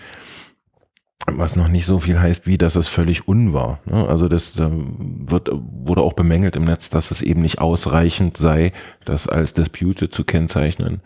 was 1.27 1.57
noch 1.57 1.69
nicht 1.69 1.87
so 1.87 1.99
viel 1.99 2.21
heißt, 2.21 2.47
wie 2.47 2.59
dass 2.59 2.77
es 2.77 2.89
völlig 2.89 3.29
unwahr. 3.29 3.81
Ne? 3.87 4.07
Also 4.07 4.29
das 4.29 4.55
da 4.55 4.71
wird, 4.73 5.49
wurde 5.53 6.03
auch 6.03 6.13
bemängelt 6.13 6.57
im 6.57 6.65
Netz, 6.65 6.91
dass 6.91 7.11
es 7.11 7.23
eben 7.23 7.43
nicht 7.43 7.61
ausreichend 7.61 8.37
sei, 8.37 8.73
das 9.05 9.29
als 9.29 9.55
Disputed 9.55 10.13
zu 10.13 10.25
kennzeichnen, 10.25 11.01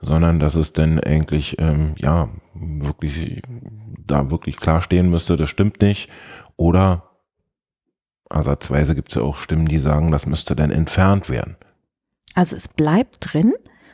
sondern 0.00 0.40
dass 0.40 0.54
es 0.54 0.72
dann 0.72 1.00
eigentlich, 1.00 1.56
ähm, 1.58 1.94
ja, 1.98 2.28
wirklich, 2.54 3.42
da 4.06 4.30
wirklich 4.30 4.56
klar 4.56 4.82
stehen 4.82 5.10
müsste, 5.10 5.36
das 5.36 5.48
stimmt 5.48 5.80
nicht. 5.80 6.10
Oder 6.56 7.11
ersatzweise 8.32 8.94
gibt 8.94 9.10
es 9.10 9.16
ja 9.16 9.22
auch 9.22 9.40
Stimmen, 9.40 9.66
die 9.66 9.78
sagen, 9.78 10.10
das 10.10 10.26
müsste 10.26 10.56
dann 10.56 10.70
entfernt 10.70 11.28
werden. 11.28 11.56
Also 12.34 12.56
es 12.56 12.68
bleibt 12.68 13.16
drin, 13.20 13.52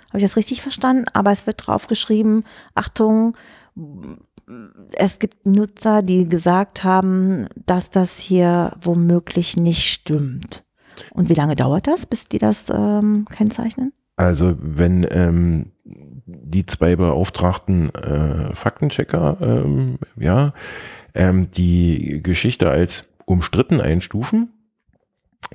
habe 0.08 0.18
ich 0.18 0.22
das 0.22 0.36
richtig 0.36 0.62
verstanden, 0.62 1.06
aber 1.12 1.32
es 1.32 1.46
wird 1.46 1.66
drauf 1.66 1.86
geschrieben, 1.86 2.44
Achtung, 2.74 3.36
es 4.92 5.18
gibt 5.18 5.46
Nutzer, 5.46 6.02
die 6.02 6.26
gesagt 6.26 6.84
haben, 6.84 7.46
dass 7.66 7.90
das 7.90 8.18
hier 8.18 8.72
womöglich 8.80 9.56
nicht 9.56 9.90
stimmt. 9.90 10.64
Und 11.12 11.28
wie 11.28 11.34
lange 11.34 11.54
dauert 11.54 11.86
das, 11.86 12.06
bis 12.06 12.28
die 12.28 12.38
das 12.38 12.70
ähm, 12.70 13.26
kennzeichnen? 13.30 13.92
Also 14.16 14.56
wenn 14.58 15.06
ähm, 15.10 15.72
die 15.84 16.66
zwei 16.66 16.96
beauftragten 16.96 17.94
äh, 17.94 18.54
Faktenchecker, 18.54 19.38
ähm, 19.40 19.98
ja, 20.16 20.54
ähm, 21.14 21.50
die 21.52 22.20
Geschichte 22.22 22.68
als 22.68 23.08
umstritten 23.28 23.80
einstufen, 23.80 24.52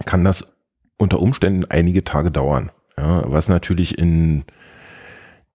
kann 0.06 0.24
das 0.24 0.46
unter 0.98 1.20
Umständen 1.20 1.66
einige 1.66 2.04
Tage 2.04 2.32
dauern. 2.32 2.72
Ja, 2.98 3.24
was 3.26 3.50
natürlich 3.50 3.98
in 3.98 4.46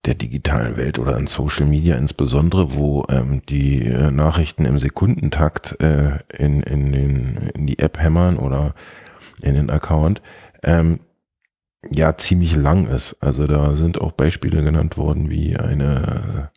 der 0.05 0.15
digitalen 0.15 0.77
Welt 0.77 0.99
oder 0.99 1.17
in 1.17 1.27
Social 1.27 1.67
Media 1.67 1.97
insbesondere, 1.97 2.75
wo 2.75 3.05
ähm, 3.09 3.43
die 3.49 3.85
äh, 3.85 4.11
Nachrichten 4.11 4.65
im 4.65 4.79
Sekundentakt 4.79 5.81
äh, 5.81 6.19
in, 6.37 6.63
in, 6.63 6.93
den, 6.93 7.37
in 7.55 7.67
die 7.67 7.79
App 7.79 7.99
hämmern 7.99 8.37
oder 8.37 8.75
in 9.41 9.55
den 9.55 9.71
Account, 9.71 10.23
ähm, 10.63 11.01
ja 11.89 12.17
ziemlich 12.17 12.57
lang 12.57 12.87
ist. 12.89 13.17
Also 13.21 13.47
da 13.47 13.77
sind 13.77 14.01
auch 14.01 14.13
Beispiele 14.13 14.63
genannt 14.63 14.97
worden, 14.97 15.31
wie 15.31 15.57
eine, 15.57 16.51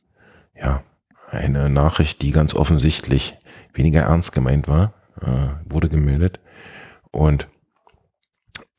ja, 0.56 0.84
eine 1.30 1.70
Nachricht, 1.70 2.22
die 2.22 2.32
ganz 2.32 2.54
offensichtlich 2.56 3.38
weniger 3.74 4.02
ernst 4.02 4.32
gemeint 4.34 4.68
war, 4.68 4.94
äh, 5.20 5.48
wurde 5.66 5.90
gemeldet 5.90 6.40
und 7.12 7.48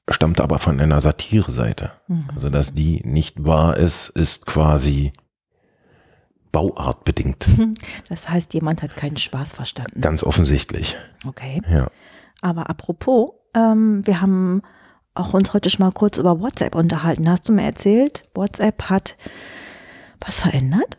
stammte 0.08 0.42
aber 0.42 0.58
von 0.58 0.80
einer 0.80 1.00
Satire-Seite. 1.00 1.92
Also 2.34 2.50
dass 2.50 2.74
die 2.74 3.00
nicht 3.04 3.44
wahr 3.44 3.76
ist, 3.76 4.08
ist 4.10 4.46
quasi 4.46 5.12
bauartbedingt. 6.50 7.46
Das 8.08 8.28
heißt, 8.28 8.52
jemand 8.52 8.82
hat 8.82 8.96
keinen 8.96 9.16
Spaß 9.16 9.52
verstanden. 9.52 10.00
Ganz 10.00 10.22
offensichtlich. 10.22 10.96
Okay. 11.26 11.62
Ja. 11.68 11.90
Aber 12.42 12.68
apropos, 12.68 13.30
ähm, 13.54 14.06
wir 14.06 14.20
haben 14.20 14.62
auch 15.14 15.32
uns 15.32 15.54
heute 15.54 15.70
schon 15.70 15.86
mal 15.86 15.92
kurz 15.92 16.18
über 16.18 16.40
WhatsApp 16.40 16.74
unterhalten. 16.74 17.28
Hast 17.28 17.48
du 17.48 17.52
mir 17.52 17.62
erzählt, 17.62 18.28
WhatsApp 18.34 18.82
hat 18.84 19.16
was 20.20 20.40
verändert? 20.40 20.98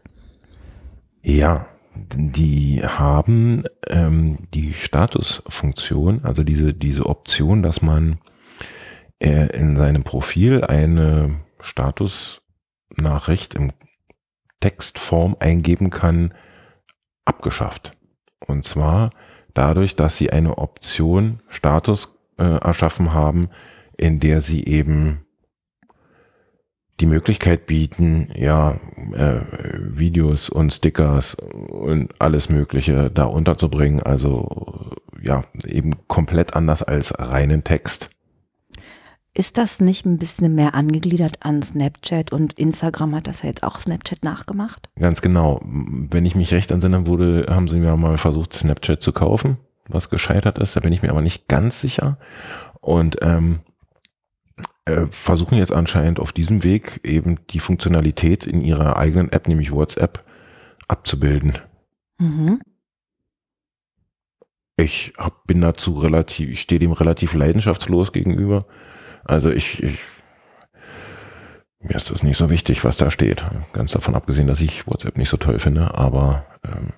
Ja, 1.22 1.68
die 1.96 2.82
haben 2.84 3.64
ähm, 3.88 4.48
die 4.54 4.74
Statusfunktion, 4.74 6.24
also 6.24 6.44
diese, 6.44 6.74
diese 6.74 7.06
Option, 7.06 7.62
dass 7.62 7.82
man 7.82 8.20
äh, 9.20 9.48
in 9.58 9.78
seinem 9.78 10.04
Profil 10.04 10.64
eine 10.64 11.40
Statusnachricht 11.60 13.54
im 13.56 13.72
Textform 14.60 15.36
eingeben 15.40 15.90
kann, 15.90 16.34
abgeschafft. 17.26 17.92
Und 18.46 18.64
zwar 18.64 19.12
dadurch, 19.54 19.96
dass 19.96 20.18
sie 20.18 20.32
eine 20.32 20.58
Option 20.58 21.42
Status 21.48 22.18
äh, 22.38 22.44
erschaffen 22.44 23.14
haben, 23.14 23.50
in 23.98 24.20
der 24.20 24.42
sie 24.42 24.66
eben 24.66 25.23
die 27.00 27.06
Möglichkeit 27.06 27.66
bieten, 27.66 28.30
ja, 28.36 28.80
äh, 29.14 29.42
Videos 29.78 30.50
und 30.50 30.72
Stickers 30.72 31.36
und 31.36 32.14
alles 32.20 32.50
Mögliche 32.50 33.10
da 33.10 33.26
unterzubringen. 33.26 34.02
Also 34.02 34.92
ja, 35.22 35.44
eben 35.66 35.94
komplett 36.08 36.56
anders 36.56 36.84
als 36.84 37.18
reinen 37.18 37.64
Text. 37.64 38.10
Ist 39.36 39.58
das 39.58 39.80
nicht 39.80 40.06
ein 40.06 40.20
bisschen 40.20 40.54
mehr 40.54 40.76
angegliedert 40.76 41.38
an 41.40 41.64
Snapchat 41.64 42.32
und 42.32 42.54
Instagram 42.54 43.16
hat 43.16 43.26
das 43.26 43.42
ja 43.42 43.50
jetzt 43.50 43.64
auch 43.64 43.80
Snapchat 43.80 44.24
nachgemacht? 44.24 44.90
Ganz 45.00 45.24
genau. 45.24 45.60
Wenn 45.64 46.26
ich 46.28 46.36
mich 46.36 46.54
recht 46.54 46.70
entsinne, 46.70 47.08
wurde, 47.08 47.48
haben 47.50 47.68
sie 47.68 47.78
mir 47.80 47.98
mal 47.98 48.20
versucht, 48.20 48.54
Snapchat 48.54 49.02
zu 49.02 49.12
kaufen, 49.12 49.58
was 49.88 50.12
gescheitert 50.12 50.60
ist. 50.60 50.76
Da 50.76 50.82
bin 50.82 50.94
ich 50.94 51.02
mir 51.02 51.10
aber 51.10 51.22
nicht 51.22 51.48
ganz 51.48 51.82
sicher. 51.82 52.20
Und 52.80 53.18
ähm, 53.22 53.62
äh, 53.66 53.73
versuchen 55.10 55.58
jetzt 55.58 55.72
anscheinend 55.72 56.20
auf 56.20 56.32
diesem 56.34 56.64
Weg 56.64 57.00
eben 57.04 57.40
die 57.52 57.60
Funktionalität 57.60 58.46
in 58.46 58.62
ihrer 58.62 58.98
eigenen 58.98 59.32
App, 59.32 59.48
nämlich 59.48 59.72
WhatsApp, 59.72 60.24
abzubilden. 60.88 61.54
Mhm. 62.20 62.62
Ich 64.76 65.14
hab, 65.18 65.46
bin 65.46 65.62
dazu 65.62 65.98
relativ, 66.00 66.50
ich 66.50 66.62
stehe 66.62 66.80
dem 66.80 66.92
relativ 66.92 67.34
leidenschaftslos 67.34 68.12
gegenüber. 68.12 68.66
Also 69.24 69.52
ich, 69.52 69.82
ich 69.84 70.00
mir 71.80 71.96
ist 71.96 72.10
das 72.12 72.24
nicht 72.24 72.38
so 72.38 72.50
wichtig, 72.50 72.84
was 72.86 72.98
da 72.98 73.12
steht. 73.12 73.44
Ganz 73.74 73.92
davon 73.92 74.16
abgesehen, 74.16 74.48
dass 74.48 74.62
ich 74.62 74.88
WhatsApp 74.88 75.18
nicht 75.18 75.30
so 75.30 75.38
toll 75.38 75.60
finde, 75.60 75.94
aber 75.96 76.46
ähm, 76.66 76.94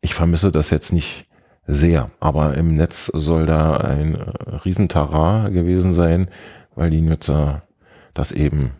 ich 0.00 0.14
vermisse 0.14 0.50
das 0.50 0.70
jetzt 0.70 0.92
nicht 0.92 1.28
sehr. 1.66 2.10
Aber 2.18 2.54
im 2.54 2.76
Netz 2.76 3.06
soll 3.14 3.46
da 3.46 3.76
ein 3.76 4.16
äh, 4.16 4.56
Riesentara 4.64 5.50
gewesen 5.50 5.92
sein, 5.92 6.28
weil 6.78 6.90
die 6.90 7.02
Nutzer 7.02 7.62
das 8.14 8.32
eben 8.32 8.72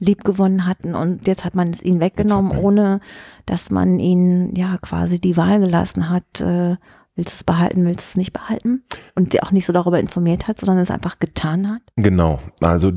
liebgewonnen 0.00 0.66
hatten 0.66 0.94
und 0.94 1.26
jetzt 1.26 1.44
hat 1.44 1.54
man 1.54 1.68
es 1.70 1.82
ihnen 1.82 2.00
weggenommen, 2.00 2.56
ohne 2.58 3.00
dass 3.46 3.70
man 3.70 4.00
ihnen 4.00 4.54
ja 4.56 4.78
quasi 4.78 5.20
die 5.20 5.36
Wahl 5.36 5.60
gelassen 5.60 6.08
hat, 6.08 6.40
äh, 6.40 6.76
willst 7.14 7.32
du 7.32 7.34
es 7.34 7.44
behalten, 7.44 7.84
willst 7.84 8.08
du 8.08 8.10
es 8.10 8.16
nicht 8.16 8.32
behalten? 8.32 8.82
Und 9.14 9.32
sie 9.32 9.42
auch 9.42 9.50
nicht 9.50 9.66
so 9.66 9.72
darüber 9.72 10.00
informiert 10.00 10.48
hat, 10.48 10.58
sondern 10.58 10.78
es 10.78 10.90
einfach 10.90 11.18
getan 11.18 11.68
hat. 11.68 11.82
Genau, 11.96 12.38
also 12.60 12.92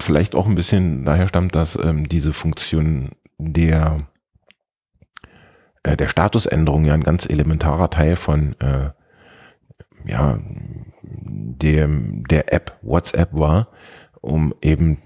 vielleicht 0.00 0.34
auch 0.34 0.46
ein 0.46 0.56
bisschen 0.56 1.04
daher 1.04 1.28
stammt, 1.28 1.54
dass 1.54 1.78
ähm, 1.80 2.08
diese 2.08 2.32
Funktion 2.32 3.10
der 3.38 4.08
äh, 5.84 5.96
der 5.96 6.08
Statusänderung 6.08 6.84
ja 6.84 6.94
ein 6.94 7.04
ganz 7.04 7.26
elementarer 7.26 7.90
Teil 7.90 8.16
von 8.16 8.56
äh, 8.60 8.90
ja 10.06 10.38
dem 11.10 12.24
der 12.28 12.52
App 12.52 12.78
WhatsApp 12.82 13.32
war, 13.32 13.68
um 14.20 14.54
eben 14.62 14.98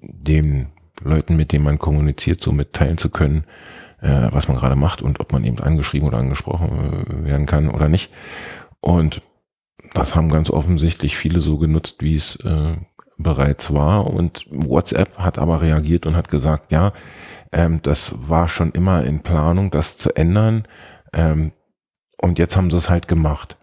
dem 0.00 0.68
Leuten, 1.02 1.36
mit 1.36 1.52
denen 1.52 1.64
man 1.64 1.78
kommuniziert, 1.78 2.40
so 2.40 2.52
mitteilen 2.52 2.98
zu 2.98 3.10
können, 3.10 3.44
äh, 4.00 4.28
was 4.30 4.48
man 4.48 4.56
gerade 4.56 4.76
macht 4.76 5.02
und 5.02 5.20
ob 5.20 5.32
man 5.32 5.44
eben 5.44 5.60
angeschrieben 5.60 6.08
oder 6.08 6.18
angesprochen 6.18 6.68
äh, 6.68 7.24
werden 7.24 7.46
kann 7.46 7.70
oder 7.70 7.88
nicht. 7.88 8.10
Und 8.80 9.22
das 9.94 10.14
haben 10.14 10.28
ganz 10.28 10.50
offensichtlich 10.50 11.16
viele 11.16 11.40
so 11.40 11.58
genutzt, 11.58 11.96
wie 12.00 12.16
es 12.16 12.36
äh, 12.36 12.76
bereits 13.16 13.72
war. 13.72 14.06
Und 14.06 14.46
WhatsApp 14.50 15.18
hat 15.18 15.38
aber 15.38 15.60
reagiert 15.60 16.06
und 16.06 16.16
hat 16.16 16.28
gesagt, 16.28 16.72
ja, 16.72 16.92
ähm, 17.52 17.80
das 17.82 18.14
war 18.28 18.48
schon 18.48 18.72
immer 18.72 19.04
in 19.04 19.22
Planung, 19.22 19.70
das 19.70 19.96
zu 19.96 20.14
ändern. 20.14 20.66
Ähm, 21.12 21.52
und 22.20 22.38
jetzt 22.38 22.56
haben 22.56 22.70
sie 22.70 22.76
es 22.76 22.90
halt 22.90 23.08
gemacht. 23.08 23.56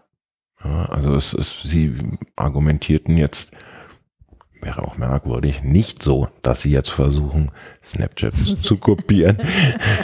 Ja, 0.66 0.86
also 0.86 1.14
es, 1.14 1.32
es, 1.32 1.62
sie 1.62 1.96
argumentierten 2.34 3.16
jetzt, 3.16 3.52
wäre 4.60 4.82
auch 4.82 4.96
merkwürdig, 4.96 5.62
nicht 5.62 6.02
so, 6.02 6.28
dass 6.42 6.62
sie 6.62 6.70
jetzt 6.70 6.90
versuchen, 6.90 7.52
Snapchat 7.84 8.34
zu 8.62 8.76
kopieren, 8.76 9.38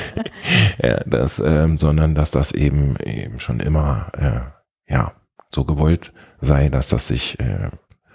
ja, 0.82 1.02
das, 1.04 1.42
ähm, 1.44 1.78
sondern 1.78 2.14
dass 2.14 2.30
das 2.30 2.52
eben 2.52 2.96
eben 2.96 3.40
schon 3.40 3.58
immer 3.58 4.12
äh, 4.16 4.92
ja 4.92 5.12
so 5.52 5.64
gewollt 5.64 6.12
sei, 6.40 6.68
dass 6.68 6.88
das 6.88 7.08
sich 7.08 7.40
äh, 7.40 7.70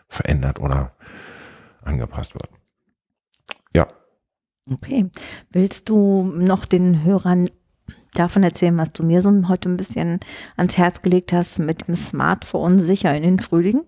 verändert 0.08 0.60
oder 0.60 0.94
angepasst 1.82 2.34
wird. 2.34 2.50
Ja. 3.76 3.88
Okay. 4.72 5.10
Willst 5.52 5.90
du 5.90 6.24
noch 6.24 6.66
den 6.66 7.04
Hörern 7.04 7.50
davon 8.20 8.44
erzählen, 8.44 8.78
was 8.78 8.92
du 8.92 9.04
mir 9.04 9.22
so 9.22 9.32
heute 9.48 9.70
ein 9.70 9.78
bisschen 9.78 10.20
ans 10.56 10.78
Herz 10.78 11.02
gelegt 11.02 11.34
hast 11.34 11.60
mit 11.60 11.88
dem 11.88 11.96
Smartphone 11.96 12.80
sicher 12.80 13.16
in 13.16 13.24
den 13.24 13.40
Frühling? 13.40 13.84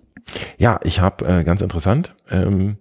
Ja, 0.57 0.79
ich 0.83 0.99
habe 0.99 1.25
äh, 1.25 1.43
ganz 1.43 1.61
interessant. 1.61 2.15
Ähm, 2.29 2.77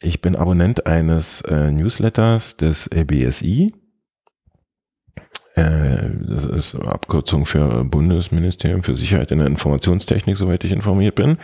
ich 0.00 0.20
bin 0.20 0.36
Abonnent 0.36 0.86
eines 0.86 1.40
äh, 1.42 1.70
Newsletters 1.70 2.56
des 2.56 2.88
BSI. 2.88 3.74
Äh, 5.54 6.10
das 6.20 6.44
ist 6.44 6.74
Abkürzung 6.74 7.46
für 7.46 7.84
Bundesministerium 7.84 8.82
für 8.82 8.96
Sicherheit 8.96 9.30
in 9.30 9.38
der 9.38 9.46
Informationstechnik, 9.46 10.36
soweit 10.36 10.64
ich 10.64 10.72
informiert 10.72 11.14
bin. 11.14 11.38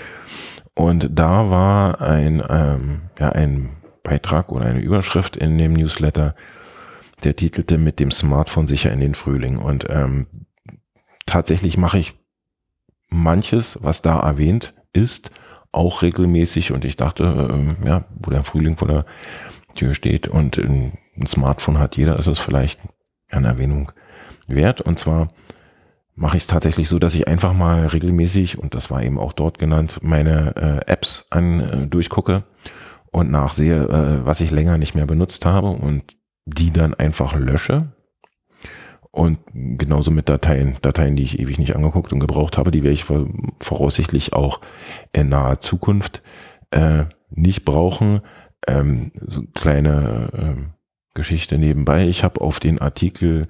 Und 0.74 1.08
da 1.12 1.50
war 1.50 2.00
ein, 2.00 2.42
ähm, 2.48 3.02
ja, 3.18 3.30
ein 3.30 3.70
Beitrag 4.02 4.50
oder 4.50 4.66
eine 4.66 4.80
Überschrift 4.80 5.36
in 5.36 5.58
dem 5.58 5.74
Newsletter, 5.74 6.34
der 7.20 7.36
titelte 7.36 7.78
mit 7.78 8.00
dem 8.00 8.10
Smartphone 8.10 8.68
sicher 8.68 8.92
in 8.92 9.00
den 9.00 9.14
Frühling. 9.14 9.58
Und 9.58 9.86
ähm, 9.88 10.26
tatsächlich 11.26 11.76
mache 11.76 11.98
ich 11.98 12.14
manches, 13.08 13.78
was 13.82 14.02
da 14.02 14.20
erwähnt 14.20 14.74
ist, 14.92 15.30
auch 15.72 16.02
regelmäßig 16.02 16.72
und 16.72 16.84
ich 16.84 16.96
dachte, 16.96 17.76
äh, 17.82 17.86
ja, 17.86 18.04
wo 18.18 18.30
der 18.30 18.44
Frühling 18.44 18.76
vor 18.76 18.88
der 18.88 19.06
Tür 19.74 19.94
steht 19.94 20.26
und 20.26 20.58
ein 20.58 20.98
Smartphone 21.26 21.78
hat 21.78 21.96
jeder, 21.96 22.18
ist 22.18 22.26
es 22.26 22.38
vielleicht 22.38 22.80
eine 23.28 23.48
Erwähnung 23.48 23.92
wert. 24.48 24.80
Und 24.80 24.98
zwar 24.98 25.28
mache 26.14 26.36
ich 26.36 26.44
es 26.44 26.48
tatsächlich 26.48 26.88
so, 26.88 26.98
dass 26.98 27.14
ich 27.14 27.28
einfach 27.28 27.52
mal 27.52 27.86
regelmäßig, 27.86 28.58
und 28.58 28.74
das 28.74 28.90
war 28.90 29.02
eben 29.02 29.18
auch 29.18 29.32
dort 29.32 29.58
genannt, 29.58 30.00
meine 30.02 30.56
äh, 30.86 30.90
Apps 30.90 31.26
an 31.30 31.60
äh, 31.60 31.86
durchgucke 31.86 32.44
und 33.10 33.30
nachsehe, 33.30 33.84
äh, 33.84 34.26
was 34.26 34.40
ich 34.40 34.50
länger 34.50 34.78
nicht 34.78 34.94
mehr 34.94 35.06
benutzt 35.06 35.46
habe 35.46 35.68
und 35.68 36.16
die 36.46 36.72
dann 36.72 36.94
einfach 36.94 37.34
lösche 37.34 37.92
und 39.12 39.40
genauso 39.52 40.10
mit 40.10 40.28
Dateien, 40.28 40.76
Dateien, 40.82 41.16
die 41.16 41.24
ich 41.24 41.40
ewig 41.40 41.58
nicht 41.58 41.74
angeguckt 41.74 42.12
und 42.12 42.20
gebraucht 42.20 42.58
habe, 42.58 42.70
die 42.70 42.84
werde 42.84 42.94
ich 42.94 43.04
voraussichtlich 43.04 44.32
auch 44.32 44.60
in 45.12 45.28
naher 45.28 45.60
Zukunft 45.60 46.22
äh, 46.70 47.04
nicht 47.30 47.64
brauchen. 47.64 48.20
Ähm, 48.68 49.10
so 49.20 49.42
kleine 49.54 50.30
äh, 50.32 50.62
Geschichte 51.14 51.58
nebenbei. 51.58 52.06
Ich 52.06 52.22
habe 52.22 52.40
auf 52.40 52.60
den 52.60 52.78
Artikel 52.78 53.48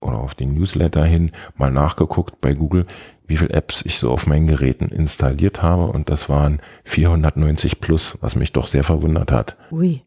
oder 0.00 0.18
auf 0.18 0.34
den 0.34 0.54
Newsletter 0.54 1.04
hin 1.04 1.30
mal 1.56 1.70
nachgeguckt 1.70 2.40
bei 2.40 2.54
Google, 2.54 2.86
wie 3.26 3.36
viele 3.36 3.54
Apps 3.54 3.84
ich 3.84 3.98
so 3.98 4.10
auf 4.10 4.26
meinen 4.26 4.46
Geräten 4.46 4.88
installiert 4.88 5.62
habe 5.62 5.86
und 5.86 6.10
das 6.10 6.28
waren 6.28 6.60
490 6.84 7.80
plus, 7.80 8.18
was 8.20 8.34
mich 8.34 8.52
doch 8.52 8.66
sehr 8.66 8.84
verwundert 8.84 9.30
hat. 9.30 9.56
Ui. 9.70 10.02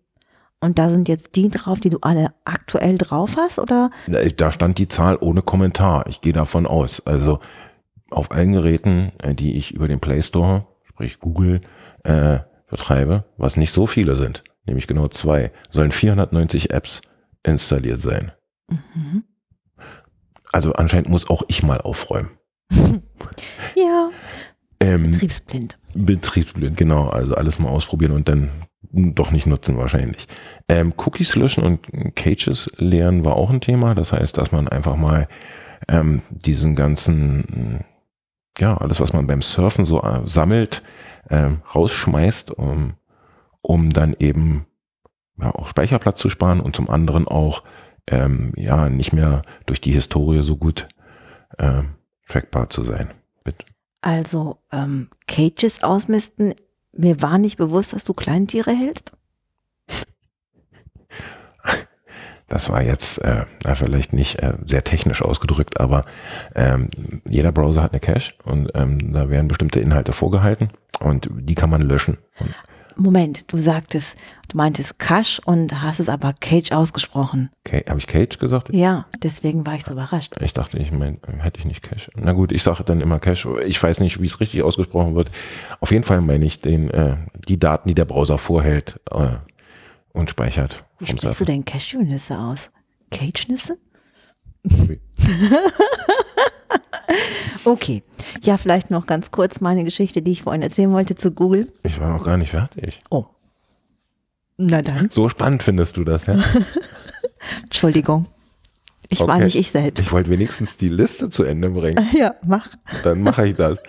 Und 0.61 0.77
da 0.77 0.89
sind 0.89 1.07
jetzt 1.07 1.35
die 1.35 1.49
drauf, 1.49 1.79
die 1.79 1.89
du 1.89 1.99
alle 2.01 2.33
aktuell 2.43 2.97
drauf 2.97 3.37
hast, 3.37 3.59
oder? 3.59 3.91
Da 4.35 4.51
stand 4.51 4.77
die 4.77 4.89
Zahl 4.89 5.17
ohne 5.19 5.41
Kommentar. 5.41 6.05
Ich 6.07 6.21
gehe 6.21 6.33
davon 6.33 6.67
aus. 6.67 7.05
Also 7.05 7.39
auf 8.09 8.31
allen 8.31 8.53
Geräten, 8.53 9.11
äh, 9.19 9.33
die 9.33 9.57
ich 9.57 9.71
über 9.71 9.87
den 9.87 9.99
Play 9.99 10.21
Store, 10.21 10.67
sprich 10.83 11.19
Google, 11.19 11.61
äh, 12.03 12.39
betreibe, 12.69 13.25
was 13.37 13.57
nicht 13.57 13.73
so 13.73 13.87
viele 13.87 14.15
sind, 14.15 14.43
nämlich 14.65 14.87
genau 14.87 15.07
zwei, 15.07 15.51
sollen 15.71 15.91
490 15.91 16.71
Apps 16.71 17.01
installiert 17.43 17.99
sein. 17.99 18.31
Mhm. 18.69 19.23
Also 20.51 20.73
anscheinend 20.73 21.09
muss 21.09 21.29
auch 21.29 21.43
ich 21.47 21.63
mal 21.63 21.81
aufräumen. 21.81 22.31
ja. 23.75 24.09
Ähm, 24.79 25.11
betriebsblind. 25.11 25.77
Betriebsblind, 25.93 26.77
genau. 26.77 27.07
Also 27.07 27.35
alles 27.35 27.59
mal 27.59 27.69
ausprobieren 27.69 28.13
und 28.13 28.29
dann 28.29 28.49
doch 28.81 29.31
nicht 29.31 29.45
nutzen 29.45 29.77
wahrscheinlich. 29.77 30.27
Ähm, 30.67 30.93
Cookies 30.97 31.35
löschen 31.35 31.63
und 31.63 32.15
Caches 32.15 32.69
leeren 32.77 33.25
war 33.25 33.35
auch 33.35 33.49
ein 33.49 33.61
Thema. 33.61 33.95
Das 33.95 34.13
heißt, 34.13 34.37
dass 34.37 34.51
man 34.51 34.67
einfach 34.67 34.95
mal 34.95 35.27
ähm, 35.87 36.21
diesen 36.29 36.75
ganzen, 36.75 37.83
ja, 38.57 38.77
alles, 38.77 38.99
was 38.99 39.13
man 39.13 39.27
beim 39.27 39.41
Surfen 39.41 39.85
so 39.85 40.01
äh, 40.01 40.27
sammelt, 40.27 40.81
ähm, 41.29 41.61
rausschmeißt, 41.75 42.51
um, 42.51 42.93
um 43.61 43.89
dann 43.89 44.15
eben 44.19 44.65
ja, 45.39 45.53
auch 45.53 45.67
Speicherplatz 45.67 46.19
zu 46.19 46.29
sparen 46.29 46.59
und 46.59 46.75
zum 46.75 46.89
anderen 46.89 47.27
auch 47.27 47.63
ähm, 48.07 48.53
ja 48.55 48.89
nicht 48.89 49.13
mehr 49.13 49.43
durch 49.65 49.81
die 49.81 49.93
Historie 49.93 50.41
so 50.41 50.57
gut 50.57 50.87
ähm, 51.57 51.95
trackbar 52.27 52.69
zu 52.69 52.83
sein. 52.83 53.11
Bitte. 53.43 53.65
Also 54.01 54.57
ähm, 54.71 55.09
Cages 55.27 55.83
ausmisten 55.83 56.53
mir 56.95 57.21
war 57.21 57.37
nicht 57.37 57.57
bewusst, 57.57 57.93
dass 57.93 58.03
du 58.03 58.13
Kleintiere 58.13 58.71
hältst. 58.71 59.11
Das 62.47 62.71
war 62.71 62.81
jetzt 62.81 63.19
äh, 63.19 63.45
vielleicht 63.75 64.13
nicht 64.13 64.39
äh, 64.41 64.53
sehr 64.65 64.83
technisch 64.83 65.21
ausgedrückt, 65.21 65.79
aber 65.79 66.03
ähm, 66.55 66.89
jeder 67.29 67.51
Browser 67.51 67.83
hat 67.83 67.91
eine 67.91 67.99
Cache 67.99 68.33
und 68.43 68.71
ähm, 68.73 69.13
da 69.13 69.29
werden 69.29 69.47
bestimmte 69.47 69.79
Inhalte 69.79 70.13
vorgehalten 70.13 70.69
und 70.99 71.29
die 71.31 71.53
kann 71.53 71.69
man 71.69 71.83
löschen. 71.83 72.17
Und 72.39 72.55
Moment, 72.95 73.51
du 73.51 73.57
sagtest, 73.57 74.17
du 74.47 74.57
meintest 74.57 74.99
Cash 74.99 75.39
und 75.45 75.81
hast 75.81 75.99
es 75.99 76.09
aber 76.09 76.33
Cage 76.33 76.71
ausgesprochen. 76.71 77.49
Okay, 77.65 77.83
habe 77.87 77.99
ich 77.99 78.07
Cage 78.07 78.37
gesagt? 78.39 78.69
Ja, 78.73 79.05
deswegen 79.23 79.65
war 79.65 79.75
ich 79.75 79.85
so 79.85 79.93
überrascht. 79.93 80.35
Ich 80.41 80.53
dachte, 80.53 80.77
ich 80.77 80.91
mein, 80.91 81.19
hätte 81.39 81.59
ich 81.59 81.65
nicht 81.65 81.81
Cash. 81.81 82.09
Na 82.15 82.33
gut, 82.33 82.51
ich 82.51 82.63
sage 82.63 82.83
dann 82.83 83.01
immer 83.01 83.19
Cash. 83.19 83.47
Ich 83.65 83.81
weiß 83.81 83.99
nicht, 83.99 84.21
wie 84.21 84.25
es 84.25 84.39
richtig 84.39 84.63
ausgesprochen 84.63 85.15
wird. 85.15 85.29
Auf 85.79 85.91
jeden 85.91 86.03
Fall 86.03 86.21
meine 86.21 86.45
ich 86.45 86.59
den, 86.59 86.89
äh, 86.89 87.17
die 87.47 87.59
Daten, 87.59 87.89
die 87.89 87.95
der 87.95 88.05
Browser 88.05 88.37
vorhält 88.37 88.99
äh, 89.11 89.29
und 90.13 90.29
speichert. 90.29 90.83
Wie 90.99 91.07
sprichst 91.07 91.41
du 91.41 91.45
denn 91.45 91.65
Cashewnüsse 91.65 92.37
aus? 92.37 92.69
Cage-Nüsse? 93.11 93.77
Okay. 97.65 98.03
Ja, 98.41 98.57
vielleicht 98.57 98.91
noch 98.91 99.05
ganz 99.05 99.31
kurz 99.31 99.61
meine 99.61 99.83
Geschichte, 99.83 100.21
die 100.21 100.31
ich 100.31 100.43
vorhin 100.43 100.61
erzählen 100.61 100.91
wollte 100.91 101.15
zu 101.15 101.31
Google. 101.31 101.71
Ich 101.83 101.99
war 101.99 102.09
noch 102.09 102.23
gar 102.23 102.37
nicht 102.37 102.51
fertig. 102.51 103.01
Oh. 103.09 103.25
Na 104.57 104.81
dann. 104.81 105.09
So 105.09 105.29
spannend 105.29 105.63
findest 105.63 105.97
du 105.97 106.03
das, 106.03 106.25
ja? 106.27 106.41
Entschuldigung. 107.63 108.27
Ich 109.09 109.21
okay. 109.21 109.29
war 109.29 109.39
nicht 109.39 109.55
ich 109.55 109.71
selbst. 109.71 110.01
Ich 110.01 110.11
wollte 110.11 110.29
wenigstens 110.29 110.77
die 110.77 110.89
Liste 110.89 111.29
zu 111.29 111.43
Ende 111.43 111.69
bringen. 111.69 112.07
Ja, 112.17 112.35
mach. 112.45 112.69
Dann 113.03 113.21
mache 113.23 113.47
ich 113.47 113.55
das. 113.55 113.79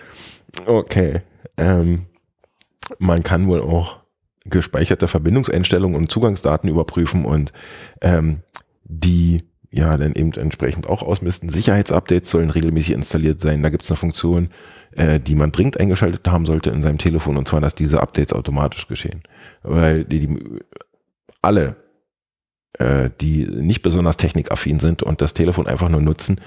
Okay. 0.65 1.21
Ähm, 1.57 2.07
man 2.97 3.23
kann 3.23 3.47
wohl 3.47 3.61
auch 3.61 3.99
gespeicherte 4.45 5.07
Verbindungseinstellungen 5.07 5.95
und 5.95 6.11
Zugangsdaten 6.11 6.69
überprüfen 6.69 7.25
und 7.25 7.53
ähm, 8.01 8.41
die 8.83 9.43
ja 9.71 9.97
dann 9.97 10.13
eben 10.13 10.33
entsprechend 10.33 10.87
auch 10.87 11.01
ausmisten. 11.01 11.49
Sicherheitsupdates 11.49 12.29
sollen 12.29 12.49
regelmäßig 12.49 12.93
installiert 12.93 13.39
sein. 13.39 13.63
Da 13.63 13.69
gibt 13.69 13.83
es 13.83 13.91
eine 13.91 13.97
Funktion, 13.97 14.49
äh, 14.91 15.19
die 15.19 15.35
man 15.35 15.51
dringend 15.51 15.79
eingeschaltet 15.79 16.27
haben 16.27 16.45
sollte 16.45 16.69
in 16.69 16.83
seinem 16.83 16.97
Telefon, 16.97 17.37
und 17.37 17.47
zwar, 17.47 17.61
dass 17.61 17.73
diese 17.73 18.01
Updates 18.01 18.33
automatisch 18.33 18.87
geschehen. 18.87 19.23
Weil 19.63 20.03
die, 20.03 20.27
die 20.27 20.39
alle, 21.41 21.77
äh, 22.77 23.09
die 23.21 23.45
nicht 23.45 23.81
besonders 23.81 24.17
technikaffin 24.17 24.79
sind 24.79 25.03
und 25.03 25.21
das 25.21 25.33
Telefon 25.33 25.67
einfach 25.67 25.89
nur 25.89 26.01
nutzen, 26.01 26.41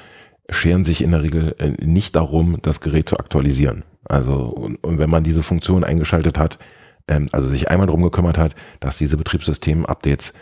scheren 0.51 0.85
sich 0.85 1.03
in 1.03 1.13
der 1.13 1.23
Regel 1.23 1.57
äh, 1.59 1.71
nicht 1.85 2.17
darum, 2.17 2.59
das 2.61 2.81
Gerät 2.81 3.09
zu 3.09 3.19
aktualisieren. 3.19 3.85
Also, 4.05 4.35
und, 4.35 4.77
und 4.85 4.99
wenn 4.99 5.09
man 5.09 5.25
diese 5.25 5.43
Funktion 5.43 5.83
eingeschaltet 5.83 6.39
hat, 6.39 6.59
ähm, 7.09 7.29
also 7.33 7.49
sich 7.49 7.71
einmal 7.71 7.87
darum 7.87 8.03
gekümmert 8.03 8.37
hat, 8.37 8.55
dass 8.81 8.99
diese 8.99 9.17
Betriebssystem-Updates 9.17 10.35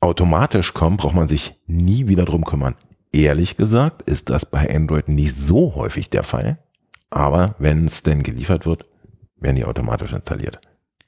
automatisch 0.00 0.74
kommen, 0.74 0.96
braucht 0.96 1.14
man 1.14 1.28
sich 1.28 1.58
nie 1.66 2.06
wieder 2.06 2.24
drum 2.24 2.44
kümmern. 2.44 2.74
Ehrlich 3.12 3.56
gesagt 3.56 4.02
ist 4.02 4.30
das 4.30 4.46
bei 4.46 4.74
Android 4.74 5.08
nicht 5.08 5.34
so 5.34 5.74
häufig 5.74 6.10
der 6.10 6.22
Fall, 6.22 6.58
aber 7.10 7.54
wenn 7.58 7.86
es 7.86 8.02
denn 8.02 8.22
geliefert 8.22 8.66
wird, 8.66 8.84
werden 9.36 9.56
die 9.56 9.64
automatisch 9.64 10.12
installiert. 10.12 10.60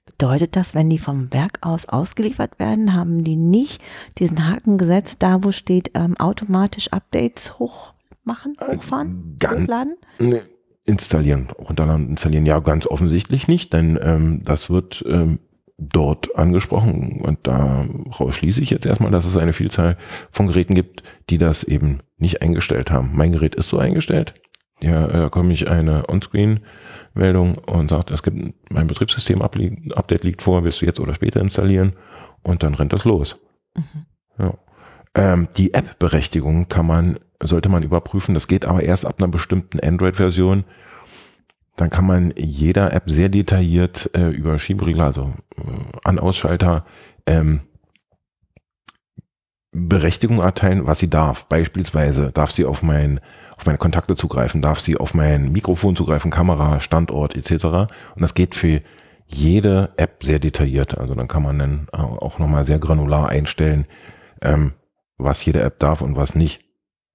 Bedeutet 0.07 0.57
das, 0.57 0.75
wenn 0.75 0.91
die 0.91 0.99
vom 0.99 1.33
Werk 1.33 1.59
aus 1.63 1.87
ausgeliefert 1.87 2.59
werden, 2.59 2.95
haben 2.95 3.25
die 3.25 3.37
nicht 3.37 3.83
diesen 4.19 4.49
Haken 4.49 4.77
gesetzt, 4.77 5.23
da 5.23 5.43
wo 5.43 5.51
steht 5.51 5.93
ähm, 5.95 6.17
automatisch 6.19 6.93
Updates 6.93 7.59
hochmachen, 7.59 8.57
Äh, 8.61 8.77
hochfahren, 8.77 9.37
Ganz, 9.39 9.63
hochladen? 9.63 9.97
Ne, 10.19 10.43
installieren, 10.85 11.49
runterladen, 11.51 12.09
installieren. 12.09 12.47
Ja, 12.47 12.61
ganz 12.61 12.87
offensichtlich 12.87 13.49
nicht, 13.49 13.73
denn 13.73 13.99
ähm, 14.03 14.43
das 14.45 14.69
wird 14.69 15.05
ähm, 15.07 15.39
dort 15.81 16.37
angesprochen 16.37 17.21
und 17.23 17.47
daraus 17.47 18.37
schließe 18.37 18.61
ich 18.61 18.71
jetzt 18.71 18.87
erstmal, 18.87 19.11
dass 19.11 19.25
es 19.25 19.37
eine 19.37 19.53
Vielzahl 19.53 19.97
von 20.31 20.47
Geräten 20.47 20.75
gibt, 20.75 21.03
die 21.31 21.39
das 21.39 21.65
eben 21.65 22.01
nicht 22.19 22.43
eingestellt 22.43 22.91
haben. 22.91 23.11
Mein 23.15 23.33
Gerät 23.33 23.55
ist 23.55 23.69
so 23.69 23.79
eingestellt. 23.79 24.35
Ja, 24.83 25.07
da 25.07 25.29
komme 25.29 25.53
ich 25.53 25.69
eine 25.69 26.09
On-Screen-Meldung 26.09 27.59
und 27.59 27.91
sagt, 27.91 28.11
es 28.11 28.23
gibt 28.23 28.55
mein 28.71 28.87
Betriebssystem-Update 28.87 30.25
liegt 30.25 30.43
vor, 30.43 30.65
wirst 30.65 30.81
du 30.81 30.87
jetzt 30.87 31.01
oder 31.01 31.15
später 31.15 31.41
installieren 31.41 31.95
und 32.43 32.63
dann 32.63 32.75
rennt 32.75 32.93
das 32.93 33.05
los. 33.05 33.39
Ja. 34.39 34.55
Ähm, 35.15 35.49
die 35.57 35.75
App-Berechtigung 35.75 36.69
kann 36.69 36.87
man, 36.87 37.19
sollte 37.43 37.69
man 37.69 37.83
überprüfen. 37.83 38.35
Das 38.35 38.49
geht 38.49 38.65
aber 38.65 38.83
erst 38.83 39.07
ab 39.07 39.17
einer 39.19 39.29
bestimmten 39.29 39.81
Android-Version. 39.81 40.65
Dann 41.77 41.91
kann 41.91 42.07
man 42.07 42.33
jeder 42.37 42.93
App 42.93 43.05
sehr 43.07 43.29
detailliert 43.29 44.11
äh, 44.15 44.29
über 44.29 44.59
Schieberegler, 44.59 45.05
also 45.05 45.33
äh, 45.57 45.63
An-Ausschalter, 46.05 46.85
ähm, 47.27 47.61
Berechtigung 49.73 50.41
erteilen, 50.41 50.87
was 50.87 50.99
sie 50.99 51.09
darf. 51.09 51.45
Beispielsweise 51.47 52.33
darf 52.33 52.51
sie 52.53 52.65
auf, 52.65 52.83
mein, 52.83 53.21
auf 53.57 53.67
meine 53.67 53.79
Kontakte 53.79 54.17
zugreifen, 54.17 54.63
darf 54.63 54.81
sie 54.81 54.97
auf 54.97 55.15
mein 55.15 55.53
Mikrofon 55.53 55.95
zugreifen, 55.95 56.31
Kamera, 56.31 56.81
Standort 56.81 57.37
etc. 57.37 57.65
Und 57.65 57.91
das 58.19 58.35
geht 58.35 58.57
für 58.57 58.81
jede 59.27 59.91
App 59.97 60.25
sehr 60.25 60.41
detailliert. 60.41 60.99
Also 60.99 61.15
dann 61.15 61.29
kann 61.29 61.45
man 61.45 61.59
dann 61.59 61.89
auch 61.91 62.41
nochmal 62.41 62.65
sehr 62.65 62.81
granular 62.81 63.29
einstellen, 63.29 63.87
ähm, 64.43 64.73
was 65.19 65.45
jede 65.45 65.63
App 65.63 65.79
darf 65.79 66.01
und 66.01 66.17
was 66.17 66.35
nicht. 66.35 66.65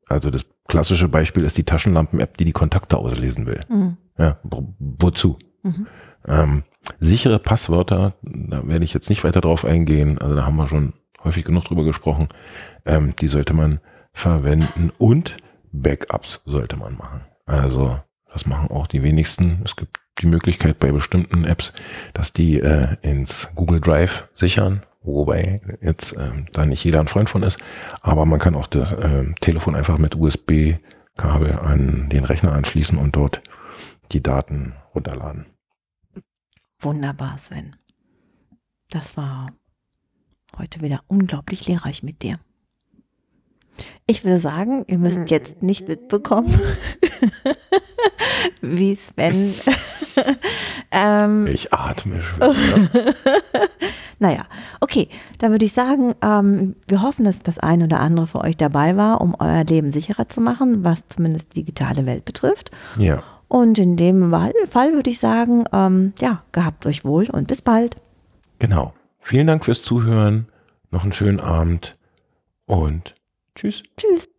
Also 0.07 0.29
das 0.29 0.45
klassische 0.67 1.09
Beispiel 1.09 1.43
ist 1.43 1.57
die 1.57 1.63
Taschenlampen-App, 1.63 2.37
die 2.37 2.45
die 2.45 2.53
Kontakte 2.53 2.97
auslesen 2.97 3.47
will. 3.47 3.61
Mhm. 3.67 3.97
Ja, 4.17 4.37
wo- 4.43 4.73
wozu? 4.79 5.37
Mhm. 5.63 5.87
Ähm, 6.27 6.63
sichere 6.99 7.39
Passwörter, 7.39 8.13
da 8.21 8.67
werde 8.67 8.85
ich 8.85 8.93
jetzt 8.93 9.09
nicht 9.09 9.23
weiter 9.23 9.41
drauf 9.41 9.65
eingehen, 9.65 10.17
also 10.19 10.35
da 10.35 10.45
haben 10.45 10.55
wir 10.55 10.67
schon 10.67 10.93
häufig 11.23 11.43
genug 11.45 11.65
drüber 11.65 11.83
gesprochen, 11.83 12.29
ähm, 12.85 13.15
die 13.19 13.27
sollte 13.27 13.53
man 13.53 13.79
verwenden 14.13 14.91
und 14.97 15.37
Backups 15.71 16.41
sollte 16.45 16.77
man 16.77 16.95
machen. 16.97 17.21
Also 17.45 17.99
das 18.31 18.45
machen 18.45 18.69
auch 18.71 18.87
die 18.87 19.03
wenigsten. 19.03 19.61
Es 19.65 19.75
gibt 19.75 19.99
die 20.19 20.27
Möglichkeit 20.27 20.79
bei 20.79 20.91
bestimmten 20.91 21.43
Apps, 21.45 21.73
dass 22.13 22.31
die 22.33 22.59
äh, 22.59 22.95
ins 23.01 23.49
Google 23.55 23.81
Drive 23.81 24.27
sichern, 24.33 24.83
wobei 25.03 25.61
jetzt 25.81 26.15
ähm, 26.17 26.45
da 26.53 26.65
nicht 26.65 26.83
jeder 26.83 27.01
ein 27.01 27.07
Freund 27.07 27.29
von 27.29 27.43
ist, 27.43 27.59
aber 28.01 28.25
man 28.25 28.39
kann 28.39 28.55
auch 28.55 28.67
das 28.67 28.93
ähm, 29.01 29.35
Telefon 29.41 29.75
einfach 29.75 29.97
mit 29.97 30.15
USB-Kabel 30.15 31.59
an 31.59 32.09
den 32.09 32.23
Rechner 32.23 32.53
anschließen 32.53 32.97
und 32.97 33.15
dort 33.15 33.41
die 34.11 34.21
Daten 34.21 34.73
runterladen. 34.93 35.45
Wunderbar, 36.79 37.37
Sven. 37.37 37.75
Das 38.89 39.17
war 39.17 39.51
heute 40.57 40.81
wieder 40.81 41.01
unglaublich 41.07 41.67
lehrreich 41.67 42.03
mit 42.03 42.21
dir. 42.21 42.39
Ich 44.07 44.23
würde 44.23 44.39
sagen, 44.39 44.85
ihr 44.87 44.97
müsst 44.99 45.29
jetzt 45.31 45.61
nicht 45.63 45.87
mitbekommen, 45.87 46.53
wie 48.61 48.95
Sven. 48.95 49.53
ähm, 50.91 51.47
Ich 51.47 51.73
atme 51.73 52.21
schwer. 52.21 52.53
naja, 54.19 54.45
okay, 54.79 55.09
dann 55.39 55.51
würde 55.51 55.65
ich 55.65 55.73
sagen, 55.73 56.13
ähm, 56.21 56.75
wir 56.87 57.01
hoffen, 57.01 57.25
dass 57.25 57.41
das 57.41 57.57
eine 57.57 57.85
oder 57.85 57.99
andere 57.99 58.27
für 58.27 58.41
euch 58.41 58.55
dabei 58.55 58.95
war, 58.95 59.19
um 59.19 59.35
euer 59.39 59.63
Leben 59.65 59.91
sicherer 59.91 60.29
zu 60.29 60.39
machen, 60.39 60.83
was 60.85 61.07
zumindest 61.09 61.55
die 61.55 61.63
digitale 61.63 62.05
Welt 62.05 62.25
betrifft. 62.25 62.71
ja. 62.97 63.23
Und 63.47 63.77
in 63.77 63.95
dem 63.95 64.31
Fall 64.69 64.93
würde 64.93 65.09
ich 65.09 65.19
sagen, 65.19 65.65
ähm, 65.71 66.13
ja, 66.19 66.43
gehabt 66.51 66.85
euch 66.85 67.05
wohl 67.05 67.29
und 67.29 67.47
bis 67.47 67.61
bald. 67.61 67.95
Genau. 68.59 68.93
Vielen 69.19 69.47
Dank 69.47 69.65
fürs 69.65 69.81
Zuhören. 69.81 70.47
Noch 70.91 71.03
einen 71.03 71.13
schönen 71.13 71.39
Abend 71.39 71.93
und 72.65 73.13
tschüss. 73.55 73.83
Tschüss. 73.97 74.29